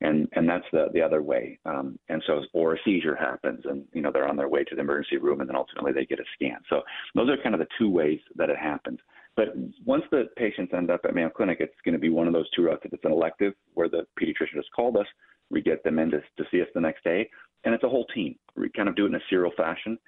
and 0.01 0.29
and 0.33 0.49
that's 0.49 0.65
the 0.73 0.87
the 0.93 1.01
other 1.01 1.23
way. 1.23 1.59
Um, 1.65 1.99
and 2.09 2.23
so, 2.27 2.43
or 2.53 2.75
a 2.75 2.79
seizure 2.85 3.17
happens, 3.17 3.61
and 3.65 3.85
you 3.93 4.03
know 4.03 4.11
they're 4.13 4.29
on 4.29 4.37
their 4.37 4.49
way 4.49 4.65
to 4.65 4.75
the 4.75 4.81
emergency 4.81 5.17
room, 5.17 5.41
and 5.41 5.49
then 5.49 5.57
ultimately 5.57 5.93
they 5.93 6.05
get 6.05 6.21
a 6.21 6.25
scan. 6.35 6.59
So 6.69 6.83
those 7.15 7.31
are 7.31 7.43
kind 7.43 7.55
of 7.55 7.61
the 7.61 7.69
two 7.79 7.91
ways 7.91 8.21
that 8.37 8.51
it 8.51 8.59
happens. 8.59 8.99
But 9.35 9.55
once 9.87 10.05
the 10.11 10.29
patients 10.37 10.75
end 10.77 10.91
up 10.91 11.01
at 11.05 11.15
Mayo 11.15 11.31
Clinic, 11.31 11.59
it's 11.61 11.73
going 11.85 11.95
to 11.95 11.99
be 11.99 12.11
one 12.11 12.27
of 12.27 12.35
those 12.35 12.51
two 12.51 12.65
routes. 12.65 12.83
If 12.85 12.93
it's 12.93 13.05
an 13.05 13.13
elective 13.13 13.55
where 13.75 13.89
the 13.89 14.07
pediatrician 14.21 14.57
has 14.57 14.67
called 14.77 14.97
us, 14.97 15.07
we 15.51 15.63
get 15.63 15.83
them 15.85 15.99
in 15.99 16.11
to, 16.11 16.21
to 16.21 16.45
see 16.51 16.61
us 16.61 16.69
the 16.75 16.81
next 16.81 17.05
day, 17.05 17.29
and 17.65 17.75
it's 17.75 17.85
a 17.85 17.89
whole 17.89 18.07
team. 18.15 18.35
We 18.57 18.69
kind 18.71 18.89
of 18.89 18.97
do 18.97 19.05
it 19.05 19.09
in 19.09 19.15
a 19.15 19.21
serial 19.31 19.53
fashion. 19.57 19.99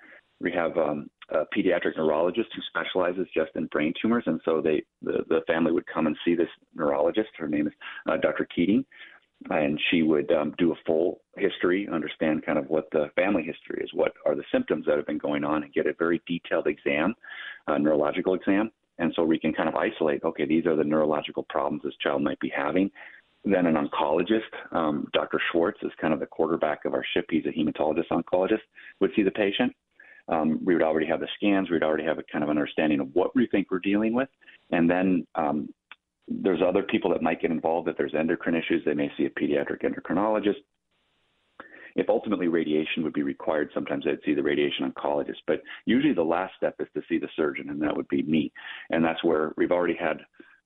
We 0.45 0.53
have 0.53 0.77
um, 0.77 1.09
a 1.31 1.45
pediatric 1.57 1.97
neurologist 1.97 2.51
who 2.55 2.61
specializes 2.69 3.27
just 3.35 3.51
in 3.55 3.65
brain 3.69 3.95
tumors, 4.01 4.25
and 4.27 4.43
so 4.45 4.61
they 4.61 4.85
the, 5.01 5.25
the 5.31 5.41
family 5.47 5.73
would 5.73 5.87
come 5.87 6.07
and 6.07 6.15
see 6.23 6.35
this 6.35 6.51
neurologist. 6.75 7.31
Her 7.39 7.49
name 7.49 7.67
is 7.67 7.73
uh, 8.07 8.19
Dr. 8.19 8.47
Keating, 8.55 8.85
and 9.49 9.81
she 9.91 10.03
would 10.03 10.31
um, 10.33 10.55
do 10.59 10.73
a 10.73 10.77
full 10.87 11.23
history, 11.39 11.89
understand 11.91 12.45
kind 12.45 12.59
of 12.59 12.67
what 12.69 12.91
the 12.93 13.07
family 13.17 13.43
history 13.43 13.83
is, 13.83 13.89
what 13.95 14.13
are 14.27 14.35
the 14.35 14.45
symptoms 14.53 14.85
that 14.85 14.99
have 14.99 15.07
been 15.07 15.17
going 15.17 15.45
on, 15.45 15.63
and 15.63 15.73
get 15.73 15.87
a 15.87 15.95
very 15.99 16.21
detailed 16.27 16.67
exam, 16.67 17.15
neurological 17.81 18.35
exam. 18.35 18.71
And 18.99 19.15
so 19.17 19.25
we 19.25 19.39
can 19.39 19.55
kind 19.55 19.69
of 19.69 19.75
isolate, 19.75 20.23
okay, 20.25 20.45
these 20.45 20.67
are 20.67 20.77
the 20.77 20.85
neurological 20.85 21.47
problems 21.49 21.83
this 21.83 21.97
child 22.03 22.23
might 22.23 22.39
be 22.41 22.53
having. 22.55 22.91
Then 23.47 23.67
an 23.67 23.77
oncologist, 23.77 24.53
um, 24.73 25.09
Dr. 25.15 25.41
Schwartz 25.51 25.79
is 25.83 25.91
kind 26.01 26.15
of 26.15 26.21
the 26.21 26.27
quarterback 26.27 26.85
of 26.85 26.93
our 26.93 27.05
ship. 27.15 27.27
He's 27.31 27.45
a 27.47 27.49
hematologist 27.49 28.09
oncologist, 28.13 28.63
would 29.01 29.11
see 29.17 29.23
the 29.23 29.31
patient. 29.31 29.75
Um, 30.29 30.61
we 30.65 30.75
would 30.75 30.83
already 30.83 31.07
have 31.07 31.21
the 31.21 31.29
scans. 31.37 31.71
We'd 31.71 31.83
already 31.83 32.05
have 32.05 32.19
a 32.19 32.25
kind 32.31 32.43
of 32.43 32.51
understanding 32.51 33.01
of 33.01 33.09
what 33.13 33.35
we 33.35 33.47
think 33.47 33.71
we're 33.71 33.79
dealing 33.79 34.15
with. 34.15 34.29
And 34.71 34.91
then 34.91 35.27
um, 35.35 35.69
there's 36.29 36.63
other 36.67 36.83
people 36.83 37.11
that 37.11 37.23
might 37.23 37.41
get 37.41 37.51
involved. 37.51 37.89
If 37.89 37.97
there's 37.97 38.15
endocrine 38.15 38.55
issues, 38.55 38.83
they 38.85 38.95
may 38.95 39.11
see 39.17 39.27
a 39.27 39.31
pediatric 39.31 39.83
endocrinologist. 39.83 40.63
If 41.97 42.09
ultimately 42.09 42.49
radiation 42.49 43.05
would 43.05 43.13
be 43.13 43.23
required, 43.23 43.71
sometimes 43.73 44.05
they'd 44.05 44.19
see 44.25 44.35
the 44.35 44.43
radiation 44.43 44.91
oncologist. 44.91 45.43
But 45.47 45.63
usually 45.87 46.15
the 46.15 46.23
last 46.23 46.55
step 46.57 46.75
is 46.81 46.89
to 46.95 47.03
see 47.09 47.19
the 47.19 47.29
surgeon, 47.37 47.71
and 47.71 47.81
that 47.83 47.97
would 47.97 48.09
be 48.09 48.23
me. 48.23 48.53
And 48.91 49.05
that's 49.05 49.23
where 49.23 49.53
we've 49.57 49.71
already 49.71 49.95
had 49.95 50.19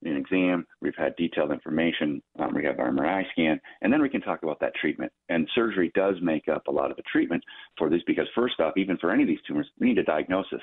an 0.03 0.15
exam, 0.15 0.65
we've 0.81 0.95
had 0.97 1.15
detailed 1.15 1.51
information, 1.51 2.21
um, 2.39 2.53
we 2.53 2.63
have 2.63 2.79
our 2.79 2.91
MRI 2.91 3.23
scan, 3.31 3.59
and 3.81 3.91
then 3.91 4.01
we 4.01 4.09
can 4.09 4.21
talk 4.21 4.43
about 4.43 4.59
that 4.61 4.75
treatment. 4.75 5.11
And 5.29 5.47
surgery 5.53 5.91
does 5.95 6.15
make 6.21 6.47
up 6.47 6.67
a 6.67 6.71
lot 6.71 6.91
of 6.91 6.97
the 6.97 7.03
treatment 7.11 7.43
for 7.77 7.89
this 7.89 8.01
because, 8.07 8.27
first 8.35 8.59
off, 8.59 8.73
even 8.77 8.97
for 8.97 9.11
any 9.11 9.23
of 9.23 9.29
these 9.29 9.41
tumors, 9.47 9.67
we 9.79 9.87
need 9.87 9.97
a 9.97 10.03
diagnosis 10.03 10.61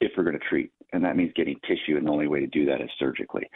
if 0.00 0.12
we're 0.16 0.24
going 0.24 0.38
to 0.38 0.48
treat. 0.48 0.70
And 0.92 1.04
that 1.04 1.16
means 1.16 1.32
getting 1.34 1.58
tissue, 1.66 1.96
and 1.96 2.06
the 2.06 2.10
only 2.10 2.28
way 2.28 2.40
to 2.40 2.46
do 2.46 2.64
that 2.66 2.80
is 2.80 2.90
surgically. 2.98 3.48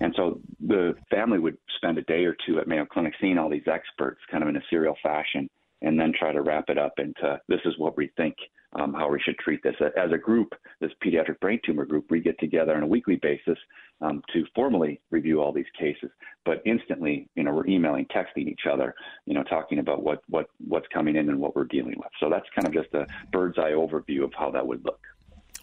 And 0.00 0.12
so 0.16 0.40
the 0.60 0.94
family 1.10 1.38
would 1.38 1.56
spend 1.76 1.98
a 1.98 2.02
day 2.02 2.24
or 2.24 2.36
two 2.46 2.58
at 2.58 2.68
Mayo 2.68 2.86
Clinic 2.86 3.14
seeing 3.20 3.38
all 3.38 3.48
these 3.48 3.66
experts 3.66 4.20
kind 4.30 4.42
of 4.42 4.48
in 4.48 4.56
a 4.56 4.62
serial 4.68 4.96
fashion 5.02 5.48
and 5.82 5.98
then 5.98 6.12
try 6.18 6.32
to 6.32 6.42
wrap 6.42 6.64
it 6.68 6.78
up 6.78 6.94
into 6.98 7.40
this 7.48 7.60
is 7.64 7.74
what 7.78 7.96
we 7.96 8.10
think 8.16 8.34
um, 8.78 8.92
how 8.92 9.10
we 9.10 9.20
should 9.20 9.38
treat 9.38 9.62
this. 9.62 9.74
As 9.80 10.12
a 10.12 10.18
group, 10.18 10.52
this 10.80 10.90
pediatric 11.04 11.40
brain 11.40 11.60
tumor 11.64 11.84
group, 11.84 12.06
we 12.10 12.20
get 12.20 12.38
together 12.38 12.74
on 12.76 12.82
a 12.82 12.86
weekly 12.86 13.16
basis 13.16 13.58
um, 14.00 14.22
to 14.32 14.44
formally 14.54 15.00
review 15.10 15.40
all 15.40 15.52
these 15.52 15.66
cases. 15.78 16.10
But 16.44 16.62
instantly, 16.64 17.28
you 17.34 17.44
know, 17.44 17.52
we're 17.52 17.66
emailing, 17.66 18.06
texting 18.06 18.48
each 18.48 18.66
other, 18.70 18.94
you 19.24 19.34
know, 19.34 19.42
talking 19.42 19.78
about 19.78 20.02
what, 20.02 20.22
what 20.28 20.48
what's 20.68 20.86
coming 20.88 21.16
in 21.16 21.28
and 21.28 21.40
what 21.40 21.56
we're 21.56 21.64
dealing 21.64 21.94
with. 21.96 22.10
So 22.20 22.30
that's 22.30 22.46
kind 22.54 22.68
of 22.68 22.74
just 22.74 22.94
a 22.94 23.06
bird's 23.32 23.58
eye 23.58 23.72
overview 23.72 24.24
of 24.24 24.32
how 24.34 24.50
that 24.52 24.66
would 24.66 24.84
look. 24.84 25.00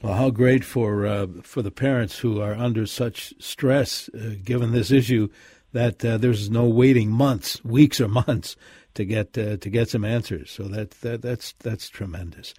Well, 0.01 0.15
how 0.15 0.31
great 0.31 0.65
for 0.65 1.05
uh, 1.05 1.27
for 1.43 1.61
the 1.61 1.71
parents 1.71 2.19
who 2.19 2.41
are 2.41 2.53
under 2.53 2.85
such 2.85 3.33
stress, 3.39 4.09
uh, 4.09 4.35
given 4.43 4.73
this 4.73 4.91
issue, 4.91 5.29
that 5.71 6.03
uh, 6.03 6.17
there's 6.17 6.49
no 6.49 6.67
waiting 6.67 7.09
months, 7.09 7.63
weeks, 7.63 8.01
or 8.01 8.09
months 8.09 8.57
to 8.95 9.05
get 9.05 9.37
uh, 9.37 9.57
to 9.57 9.69
get 9.69 9.89
some 9.89 10.03
answers. 10.03 10.51
So 10.51 10.63
that, 10.63 10.91
that 11.01 11.21
that's 11.21 11.53
that's 11.59 11.87
tremendous. 11.89 12.53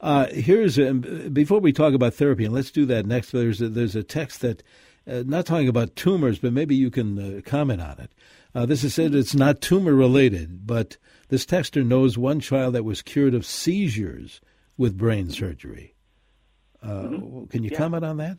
Uh, 0.00 0.26
here's 0.26 0.78
a, 0.78 0.92
before 0.92 1.60
we 1.60 1.72
talk 1.72 1.94
about 1.94 2.14
therapy, 2.14 2.44
and 2.44 2.54
let's 2.54 2.70
do 2.70 2.84
that 2.86 3.06
next. 3.06 3.32
There's 3.32 3.62
a, 3.62 3.68
there's 3.68 3.96
a 3.96 4.02
text 4.02 4.42
that 4.42 4.62
uh, 5.10 5.22
not 5.26 5.46
talking 5.46 5.68
about 5.68 5.96
tumors, 5.96 6.38
but 6.38 6.52
maybe 6.52 6.74
you 6.74 6.90
can 6.90 7.38
uh, 7.38 7.40
comment 7.42 7.80
on 7.80 7.98
it. 7.98 8.12
Uh, 8.54 8.66
this 8.66 8.84
is 8.84 8.94
said 8.94 9.14
it's 9.14 9.34
not 9.34 9.60
tumor 9.60 9.94
related, 9.94 10.66
but 10.66 10.96
this 11.28 11.46
texter 11.46 11.84
knows 11.84 12.18
one 12.18 12.40
child 12.40 12.74
that 12.74 12.84
was 12.84 13.02
cured 13.02 13.34
of 13.34 13.46
seizures 13.46 14.40
with 14.76 14.96
brain 14.96 15.30
surgery. 15.30 15.94
Uh, 16.82 16.88
mm-hmm. 16.88 17.44
Can 17.46 17.62
you 17.62 17.70
yeah. 17.72 17.78
comment 17.78 18.04
on 18.04 18.16
that? 18.18 18.38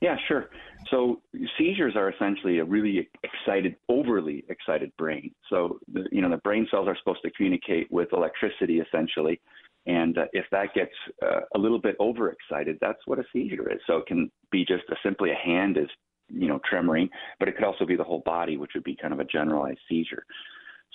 Yeah, 0.00 0.16
sure. 0.28 0.50
So 0.90 1.20
seizures 1.56 1.94
are 1.96 2.10
essentially 2.10 2.58
a 2.58 2.64
really 2.64 3.08
excited, 3.22 3.76
overly 3.88 4.44
excited 4.48 4.92
brain. 4.98 5.34
So 5.48 5.78
the, 5.90 6.06
you 6.12 6.20
know 6.20 6.28
the 6.28 6.36
brain 6.38 6.66
cells 6.70 6.88
are 6.88 6.96
supposed 6.98 7.22
to 7.22 7.30
communicate 7.30 7.90
with 7.90 8.12
electricity 8.12 8.80
essentially, 8.80 9.40
and 9.86 10.16
uh, 10.16 10.26
if 10.32 10.46
that 10.50 10.74
gets 10.74 10.92
uh, 11.22 11.40
a 11.54 11.58
little 11.58 11.80
bit 11.80 11.96
overexcited, 12.00 12.78
that's 12.80 13.00
what 13.06 13.18
a 13.18 13.24
seizure 13.32 13.70
is. 13.70 13.80
So 13.86 13.98
it 13.98 14.06
can 14.06 14.30
be 14.50 14.64
just 14.64 14.84
a, 14.90 14.96
simply 15.02 15.30
a 15.30 15.34
hand 15.34 15.76
is 15.76 15.88
you 16.28 16.48
know 16.48 16.60
tremoring, 16.70 17.08
but 17.38 17.48
it 17.48 17.56
could 17.56 17.64
also 17.64 17.84
be 17.84 17.96
the 17.96 18.04
whole 18.04 18.22
body, 18.24 18.56
which 18.56 18.72
would 18.74 18.84
be 18.84 18.96
kind 18.96 19.12
of 19.12 19.20
a 19.20 19.24
generalized 19.24 19.80
seizure. 19.88 20.24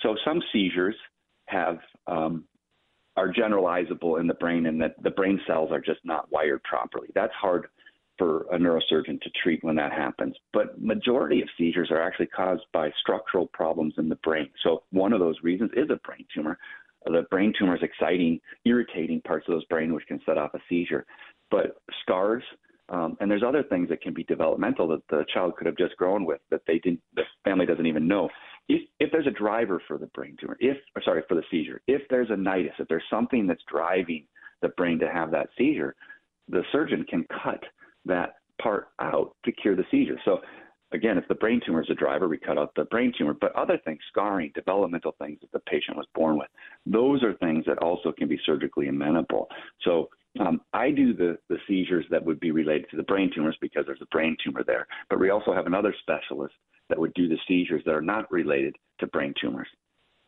So 0.00 0.16
some 0.24 0.42
seizures 0.52 0.96
have 1.46 1.78
um, 2.06 2.44
are 3.16 3.32
generalizable 3.32 4.18
in 4.18 4.26
the 4.26 4.34
brain, 4.34 4.66
and 4.66 4.80
that 4.80 5.00
the 5.02 5.10
brain 5.10 5.40
cells 5.46 5.70
are 5.70 5.80
just 5.80 6.00
not 6.04 6.30
wired 6.32 6.62
properly. 6.64 7.08
That's 7.14 7.34
hard 7.34 7.66
for 8.18 8.42
a 8.52 8.58
neurosurgeon 8.58 9.18
to 9.22 9.30
treat 9.42 9.64
when 9.64 9.76
that 9.76 9.92
happens. 9.92 10.36
But 10.52 10.80
majority 10.80 11.40
of 11.40 11.48
seizures 11.56 11.90
are 11.90 12.02
actually 12.02 12.26
caused 12.26 12.64
by 12.72 12.90
structural 13.00 13.46
problems 13.46 13.94
in 13.96 14.10
the 14.10 14.16
brain. 14.16 14.50
So 14.62 14.82
one 14.90 15.14
of 15.14 15.20
those 15.20 15.36
reasons 15.42 15.70
is 15.74 15.88
a 15.90 15.96
brain 16.06 16.26
tumor. 16.34 16.58
The 17.06 17.26
brain 17.30 17.52
tumor 17.58 17.76
is 17.76 17.82
exciting, 17.82 18.40
irritating 18.64 19.20
parts 19.22 19.46
of 19.48 19.54
those 19.54 19.64
brain 19.66 19.94
which 19.94 20.06
can 20.06 20.20
set 20.26 20.38
off 20.38 20.54
a 20.54 20.58
seizure. 20.68 21.06
But 21.50 21.80
scars, 22.02 22.42
um, 22.90 23.16
and 23.20 23.30
there's 23.30 23.42
other 23.46 23.62
things 23.62 23.88
that 23.88 24.02
can 24.02 24.12
be 24.12 24.24
developmental 24.24 24.88
that 24.88 25.06
the 25.10 25.24
child 25.32 25.56
could 25.56 25.66
have 25.66 25.76
just 25.76 25.96
grown 25.96 26.24
with 26.24 26.40
that 26.50 26.62
they 26.66 26.78
didn't, 26.78 27.00
the 27.14 27.22
family 27.44 27.64
doesn't 27.64 27.86
even 27.86 28.06
know. 28.08 28.28
If, 28.68 28.82
if 28.98 29.10
there's 29.12 29.26
a 29.26 29.32
driver 29.32 29.80
for 29.86 29.96
the 29.96 30.06
brain 30.06 30.36
tumor, 30.40 30.56
if 30.60 30.76
or 30.94 31.02
sorry 31.02 31.22
for 31.28 31.34
the 31.34 31.42
seizure, 31.50 31.80
if 31.86 32.02
there's 32.10 32.30
a 32.30 32.34
nidus, 32.34 32.72
if 32.78 32.88
there's 32.88 33.02
something 33.08 33.46
that's 33.46 33.62
driving 33.70 34.26
the 34.60 34.68
brain 34.70 34.98
to 34.98 35.08
have 35.08 35.30
that 35.30 35.48
seizure, 35.56 35.94
the 36.48 36.62
surgeon 36.72 37.04
can 37.08 37.24
cut 37.42 37.62
that 38.04 38.34
part 38.60 38.88
out 39.00 39.34
to 39.44 39.52
cure 39.52 39.76
the 39.76 39.84
seizure. 39.90 40.18
So 40.24 40.40
again, 40.92 41.16
if 41.16 41.26
the 41.28 41.34
brain 41.34 41.60
tumor 41.64 41.82
is 41.82 41.90
a 41.90 41.94
driver, 41.94 42.28
we 42.28 42.38
cut 42.38 42.58
out 42.58 42.72
the 42.74 42.84
brain 42.84 43.12
tumor. 43.16 43.34
But 43.40 43.54
other 43.54 43.78
things, 43.84 44.00
scarring, 44.08 44.52
developmental 44.54 45.14
things 45.18 45.38
that 45.40 45.52
the 45.52 45.60
patient 45.60 45.96
was 45.96 46.06
born 46.14 46.38
with, 46.38 46.48
those 46.86 47.22
are 47.22 47.34
things 47.34 47.64
that 47.66 47.78
also 47.78 48.12
can 48.12 48.28
be 48.28 48.40
surgically 48.44 48.88
amenable. 48.88 49.48
So 49.82 50.08
um, 50.38 50.60
I 50.72 50.90
do 50.90 51.12
the, 51.12 51.38
the 51.48 51.58
seizures 51.66 52.06
that 52.10 52.24
would 52.24 52.40
be 52.40 52.52
related 52.52 52.88
to 52.90 52.96
the 52.96 53.02
brain 53.02 53.30
tumors 53.34 53.56
because 53.60 53.84
there's 53.86 54.02
a 54.02 54.06
brain 54.06 54.36
tumor 54.44 54.62
there. 54.64 54.86
But 55.08 55.18
we 55.18 55.30
also 55.30 55.52
have 55.52 55.66
another 55.66 55.94
specialist 56.00 56.54
that 56.88 56.98
would 56.98 57.14
do 57.14 57.28
the 57.28 57.38
seizures 57.48 57.82
that 57.84 57.94
are 57.94 58.02
not 58.02 58.30
related 58.30 58.76
to 59.00 59.06
brain 59.08 59.34
tumors. 59.40 59.68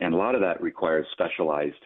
And 0.01 0.15
a 0.15 0.17
lot 0.17 0.35
of 0.35 0.41
that 0.41 0.61
requires 0.61 1.07
specialized 1.13 1.77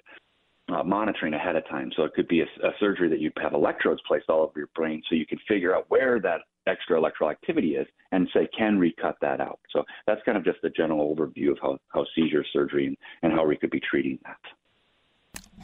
uh, 0.69 0.83
monitoring 0.83 1.35
ahead 1.35 1.57
of 1.57 1.67
time. 1.69 1.93
So 1.97 2.05
it 2.05 2.15
could 2.15 2.29
be 2.29 2.41
a, 2.41 2.67
a, 2.67 2.71
surgery 2.81 3.09
that 3.09 3.21
you 3.21 3.31
have 3.41 3.53
electrodes 3.53 4.01
placed 4.07 4.29
all 4.29 4.43
over 4.43 4.59
your 4.59 4.69
brain 4.75 5.03
so 5.09 5.15
you 5.15 5.27
can 5.27 5.39
figure 5.47 5.75
out 5.75 5.87
where 5.89 6.21
that 6.21 6.41
extra 6.67 6.99
electrical 6.99 7.31
activity 7.31 7.77
is 7.77 7.87
and 8.11 8.29
say, 8.35 8.49
can 8.57 8.79
we 8.79 8.95
cut 9.01 9.17
that 9.21 9.41
out? 9.41 9.61
So 9.73 9.85
that's 10.07 10.21
kind 10.25 10.37
of 10.37 10.45
just 10.45 10.59
a 10.65 10.71
general 10.71 11.15
overview 11.15 11.53
of 11.53 11.59
how, 11.63 11.79
how 11.89 12.05
seizure 12.15 12.45
surgery 12.53 12.87
and, 12.87 12.97
and 13.23 13.33
how 13.33 13.47
we 13.47 13.57
could 13.57 13.71
be 13.71 13.81
treating 13.81 14.19
that. 14.25 15.61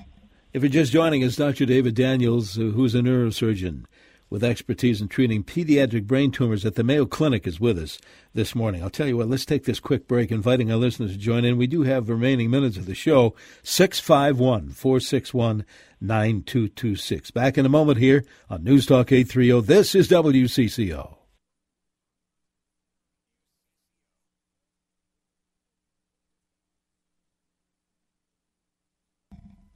If 0.52 0.62
you're 0.62 0.70
just 0.70 0.92
joining 0.92 1.24
us, 1.24 1.34
Dr. 1.34 1.64
David 1.64 1.94
Daniels, 1.94 2.54
who's 2.54 2.94
a 2.94 2.98
neurosurgeon 2.98 3.86
with 4.32 4.42
expertise 4.42 5.02
in 5.02 5.08
treating 5.08 5.44
pediatric 5.44 6.06
brain 6.06 6.30
tumors 6.30 6.64
at 6.64 6.74
the 6.74 6.82
Mayo 6.82 7.04
Clinic, 7.04 7.46
is 7.46 7.60
with 7.60 7.78
us 7.78 7.98
this 8.32 8.54
morning. 8.54 8.82
I'll 8.82 8.88
tell 8.88 9.06
you 9.06 9.18
what, 9.18 9.28
let's 9.28 9.44
take 9.44 9.64
this 9.64 9.78
quick 9.78 10.08
break, 10.08 10.32
inviting 10.32 10.72
our 10.72 10.78
listeners 10.78 11.12
to 11.12 11.18
join 11.18 11.44
in. 11.44 11.58
We 11.58 11.66
do 11.66 11.82
have 11.82 12.06
the 12.06 12.14
remaining 12.14 12.50
minutes 12.50 12.78
of 12.78 12.86
the 12.86 12.94
show 12.94 13.34
651 13.62 14.70
461 14.70 15.66
9226. 16.00 17.30
Back 17.30 17.58
in 17.58 17.66
a 17.66 17.68
moment 17.68 17.98
here 17.98 18.24
on 18.48 18.64
News 18.64 18.86
Talk 18.86 19.12
830. 19.12 19.66
This 19.66 19.94
is 19.94 20.08
WCCO. 20.08 21.16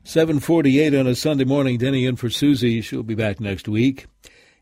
Seven 0.02 0.38
forty-eight 0.38 0.94
on 0.94 1.08
a 1.08 1.16
Sunday 1.16 1.44
morning. 1.44 1.78
Denny 1.78 2.06
in 2.06 2.14
for 2.14 2.30
Susie. 2.30 2.80
She'll 2.80 3.02
be 3.02 3.16
back 3.16 3.40
next 3.40 3.66
week. 3.66 4.06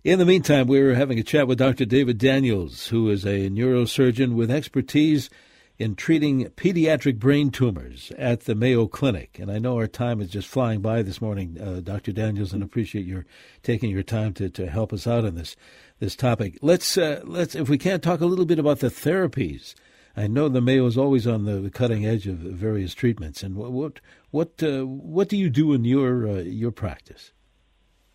In 0.04 0.18
the 0.18 0.26
meantime, 0.26 0.66
we're 0.66 0.96
having 0.96 1.18
a 1.18 1.22
chat 1.22 1.48
with 1.48 1.56
Dr. 1.56 1.86
David 1.86 2.18
Daniels, 2.18 2.88
who 2.88 3.08
is 3.08 3.24
a 3.24 3.48
neurosurgeon 3.48 4.34
with 4.34 4.50
expertise 4.50 5.30
in 5.78 5.94
treating 5.94 6.44
pediatric 6.50 7.18
brain 7.18 7.50
tumors 7.50 8.12
at 8.18 8.40
the 8.40 8.54
Mayo 8.54 8.86
Clinic. 8.86 9.38
And 9.38 9.50
I 9.50 9.58
know 9.58 9.78
our 9.78 9.86
time 9.86 10.20
is 10.20 10.28
just 10.28 10.46
flying 10.46 10.82
by 10.82 11.00
this 11.00 11.22
morning, 11.22 11.58
uh, 11.58 11.80
Dr. 11.80 12.12
Daniels, 12.12 12.52
and 12.52 12.62
appreciate 12.62 13.06
your 13.06 13.24
taking 13.62 13.88
your 13.88 14.02
time 14.02 14.34
to, 14.34 14.50
to 14.50 14.66
help 14.66 14.92
us 14.92 15.06
out 15.06 15.24
on 15.24 15.36
this 15.36 15.56
this 16.00 16.14
topic. 16.14 16.58
Let's 16.60 16.98
uh, 16.98 17.22
let's 17.24 17.54
if 17.54 17.70
we 17.70 17.78
can 17.78 17.98
talk 18.02 18.20
a 18.20 18.26
little 18.26 18.44
bit 18.44 18.58
about 18.58 18.80
the 18.80 18.88
therapies. 18.88 19.74
I 20.14 20.26
know 20.26 20.50
the 20.50 20.60
Mayo 20.60 20.84
is 20.84 20.98
always 20.98 21.26
on 21.26 21.46
the 21.46 21.70
cutting 21.70 22.04
edge 22.04 22.26
of 22.26 22.36
various 22.36 22.92
treatments. 22.92 23.42
And 23.42 23.56
what 23.56 23.72
what 23.72 24.00
what, 24.32 24.62
uh, 24.62 24.82
what 24.82 25.30
do 25.30 25.38
you 25.38 25.48
do 25.48 25.72
in 25.72 25.86
your 25.86 26.28
uh, 26.28 26.40
your 26.40 26.72
practice? 26.72 27.32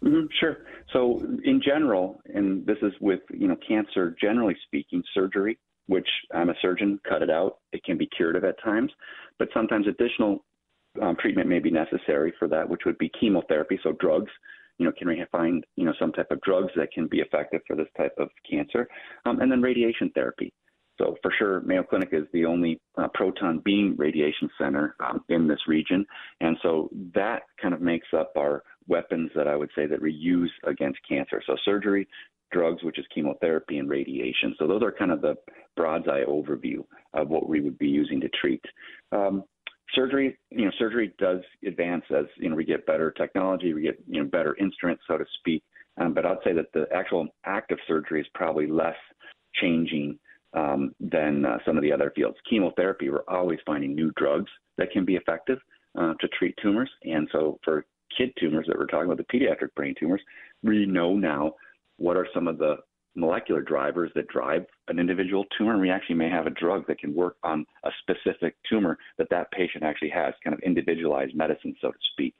Mm-hmm, 0.03 0.27
sure. 0.39 0.57
So 0.93 1.21
in 1.43 1.61
general, 1.63 2.19
and 2.33 2.65
this 2.65 2.77
is 2.81 2.93
with 2.99 3.21
you 3.31 3.47
know 3.47 3.57
cancer 3.67 4.15
generally 4.19 4.55
speaking, 4.65 5.03
surgery 5.13 5.59
which 5.89 6.07
I'm 6.35 6.49
a 6.49 6.53
surgeon, 6.61 6.99
cut 7.09 7.23
it 7.23 7.31
out. 7.31 7.57
It 7.73 7.83
can 7.83 7.97
be 7.97 8.07
curative 8.15 8.43
at 8.43 8.61
times, 8.63 8.91
but 9.39 9.49
sometimes 9.55 9.87
additional 9.87 10.45
um, 11.01 11.15
treatment 11.19 11.49
may 11.49 11.57
be 11.57 11.71
necessary 11.71 12.31
for 12.37 12.47
that, 12.47 12.69
which 12.69 12.81
would 12.85 12.97
be 12.99 13.11
chemotherapy, 13.19 13.79
so 13.81 13.93
drugs. 13.93 14.31
You 14.77 14.85
know, 14.85 14.91
can 14.97 15.07
we 15.07 15.21
find 15.31 15.65
you 15.75 15.85
know 15.85 15.93
some 15.99 16.11
type 16.11 16.29
of 16.29 16.39
drugs 16.41 16.71
that 16.75 16.91
can 16.91 17.07
be 17.07 17.19
effective 17.19 17.61
for 17.65 17.75
this 17.75 17.87
type 17.97 18.13
of 18.19 18.29
cancer, 18.49 18.87
um, 19.25 19.41
and 19.41 19.51
then 19.51 19.63
radiation 19.63 20.11
therapy. 20.13 20.53
So 20.99 21.15
for 21.23 21.33
sure, 21.39 21.61
Mayo 21.61 21.81
Clinic 21.81 22.09
is 22.11 22.25
the 22.33 22.45
only 22.45 22.79
uh, 22.97 23.07
proton 23.13 23.61
beam 23.65 23.95
radiation 23.97 24.49
center 24.61 24.95
um, 24.99 25.21
in 25.29 25.47
this 25.47 25.59
region, 25.67 26.05
and 26.39 26.55
so 26.61 26.89
that 27.15 27.43
kind 27.59 27.73
of 27.73 27.81
makes 27.81 28.07
up 28.15 28.31
our 28.37 28.63
weapons 28.89 29.31
that 29.35 29.47
I 29.47 29.55
would 29.55 29.69
say 29.75 29.85
that 29.85 30.01
we 30.01 30.11
use 30.11 30.51
against 30.65 30.99
cancer. 31.07 31.41
So 31.45 31.55
surgery, 31.63 32.07
drugs, 32.51 32.83
which 32.83 32.99
is 32.99 33.05
chemotherapy 33.13 33.77
and 33.77 33.89
radiation. 33.89 34.55
So 34.57 34.67
those 34.67 34.81
are 34.81 34.91
kind 34.91 35.11
of 35.11 35.21
the 35.21 35.35
broad's 35.75 36.07
eye 36.07 36.23
overview 36.27 36.83
of 37.13 37.29
what 37.29 37.47
we 37.47 37.61
would 37.61 37.77
be 37.77 37.87
using 37.87 38.19
to 38.21 38.29
treat. 38.41 38.63
Um, 39.11 39.43
surgery, 39.93 40.37
you 40.49 40.65
know, 40.65 40.71
surgery 40.77 41.13
does 41.19 41.41
advance 41.65 42.03
as 42.15 42.25
you 42.37 42.49
know 42.49 42.55
we 42.55 42.65
get 42.65 42.85
better 42.85 43.11
technology, 43.11 43.73
we 43.73 43.83
get 43.83 43.99
you 44.07 44.21
know 44.21 44.29
better 44.29 44.55
instruments, 44.57 45.03
so 45.07 45.17
to 45.17 45.25
speak. 45.39 45.63
Um, 45.99 46.13
but 46.13 46.25
I'd 46.25 46.37
say 46.43 46.53
that 46.53 46.71
the 46.73 46.85
actual 46.93 47.27
act 47.45 47.71
of 47.71 47.79
surgery 47.87 48.21
is 48.21 48.27
probably 48.33 48.67
less 48.67 48.95
changing 49.61 50.17
um, 50.53 50.93
than 50.99 51.45
uh, 51.45 51.57
some 51.65 51.77
of 51.77 51.83
the 51.83 51.91
other 51.91 52.11
fields. 52.15 52.37
Chemotherapy, 52.49 53.09
we're 53.09 53.27
always 53.27 53.59
finding 53.65 53.93
new 53.93 54.11
drugs 54.15 54.49
that 54.77 54.91
can 54.91 55.05
be 55.05 55.15
effective 55.15 55.59
uh, 55.99 56.13
to 56.19 56.27
treat 56.29 56.55
tumors, 56.61 56.89
and 57.03 57.27
so 57.31 57.59
for 57.63 57.85
kid 58.15 58.31
tumors 58.39 58.65
that 58.67 58.77
we're 58.77 58.85
talking 58.85 59.11
about, 59.11 59.17
the 59.17 59.37
pediatric 59.37 59.73
brain 59.75 59.95
tumors, 59.99 60.21
we 60.63 60.85
know 60.85 61.15
now 61.15 61.53
what 61.97 62.17
are 62.17 62.27
some 62.33 62.47
of 62.47 62.57
the 62.57 62.77
molecular 63.15 63.61
drivers 63.61 64.11
that 64.15 64.27
drive 64.27 64.65
an 64.87 64.99
individual 64.99 65.45
tumor 65.57 65.73
and 65.73 65.81
we 65.81 65.89
actually 65.89 66.15
may 66.15 66.29
have 66.29 66.47
a 66.47 66.51
drug 66.51 66.85
that 66.87 66.99
can 66.99 67.13
work 67.13 67.35
on 67.43 67.65
a 67.83 67.89
specific 68.01 68.55
tumor 68.69 68.97
that 69.17 69.29
that 69.29 69.51
patient 69.51 69.83
actually 69.83 70.09
has 70.09 70.33
kind 70.43 70.53
of 70.53 70.59
individualized 70.61 71.35
medicine 71.35 71.75
so 71.81 71.91
to 71.91 71.97
speak 72.13 72.35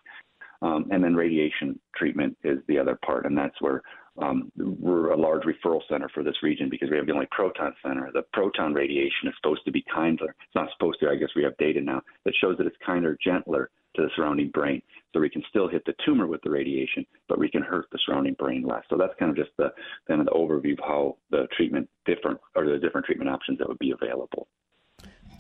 um, 0.61 0.85
and 0.91 1.03
then 1.03 1.15
radiation 1.15 1.77
treatment 1.95 2.37
is 2.43 2.59
the 2.67 2.77
other 2.77 2.97
part 3.03 3.25
and 3.25 3.37
that's 3.37 3.59
where 3.61 3.81
um, 4.21 4.51
we're 4.57 5.11
a 5.11 5.17
large 5.17 5.43
referral 5.43 5.81
center 5.89 6.09
for 6.13 6.23
this 6.23 6.43
region 6.43 6.69
because 6.69 6.89
we 6.89 6.97
have 6.97 7.05
the 7.05 7.13
only 7.13 7.27
proton 7.31 7.73
center. 7.81 8.09
The 8.13 8.23
proton 8.33 8.73
radiation 8.73 9.27
is 9.27 9.33
supposed 9.41 9.63
to 9.65 9.71
be 9.71 9.83
kinder. 9.93 10.25
It's 10.25 10.55
not 10.55 10.69
supposed 10.73 10.99
to. 10.99 11.09
I 11.09 11.15
guess 11.15 11.29
we 11.35 11.43
have 11.43 11.55
data 11.57 11.79
now 11.79 12.01
that 12.25 12.33
shows 12.41 12.57
that 12.57 12.67
it's 12.67 12.75
kinder, 12.85 13.17
gentler 13.23 13.69
to 13.99 14.05
the 14.05 14.11
surrounding 14.15 14.49
brain. 14.49 14.81
So 15.13 15.19
we 15.19 15.29
can 15.29 15.43
still 15.49 15.67
hit 15.67 15.83
the 15.85 15.93
tumor 16.05 16.27
with 16.27 16.41
the 16.43 16.51
radiation, 16.51 17.05
but 17.27 17.39
we 17.39 17.49
can 17.49 17.63
hurt 17.63 17.87
the 17.91 17.99
surrounding 18.05 18.35
brain 18.35 18.63
less. 18.63 18.83
So 18.89 18.97
that's 18.97 19.13
kind 19.17 19.31
of 19.31 19.37
just 19.37 19.55
the 19.57 19.69
kind 20.07 20.19
of 20.19 20.27
the 20.27 20.33
overview 20.33 20.73
of 20.73 20.79
how 20.79 21.17
the 21.31 21.47
treatment 21.55 21.89
different 22.05 22.39
or 22.55 22.65
the 22.65 22.77
different 22.77 23.05
treatment 23.05 23.29
options 23.29 23.57
that 23.59 23.67
would 23.67 23.79
be 23.79 23.91
available. 23.91 24.47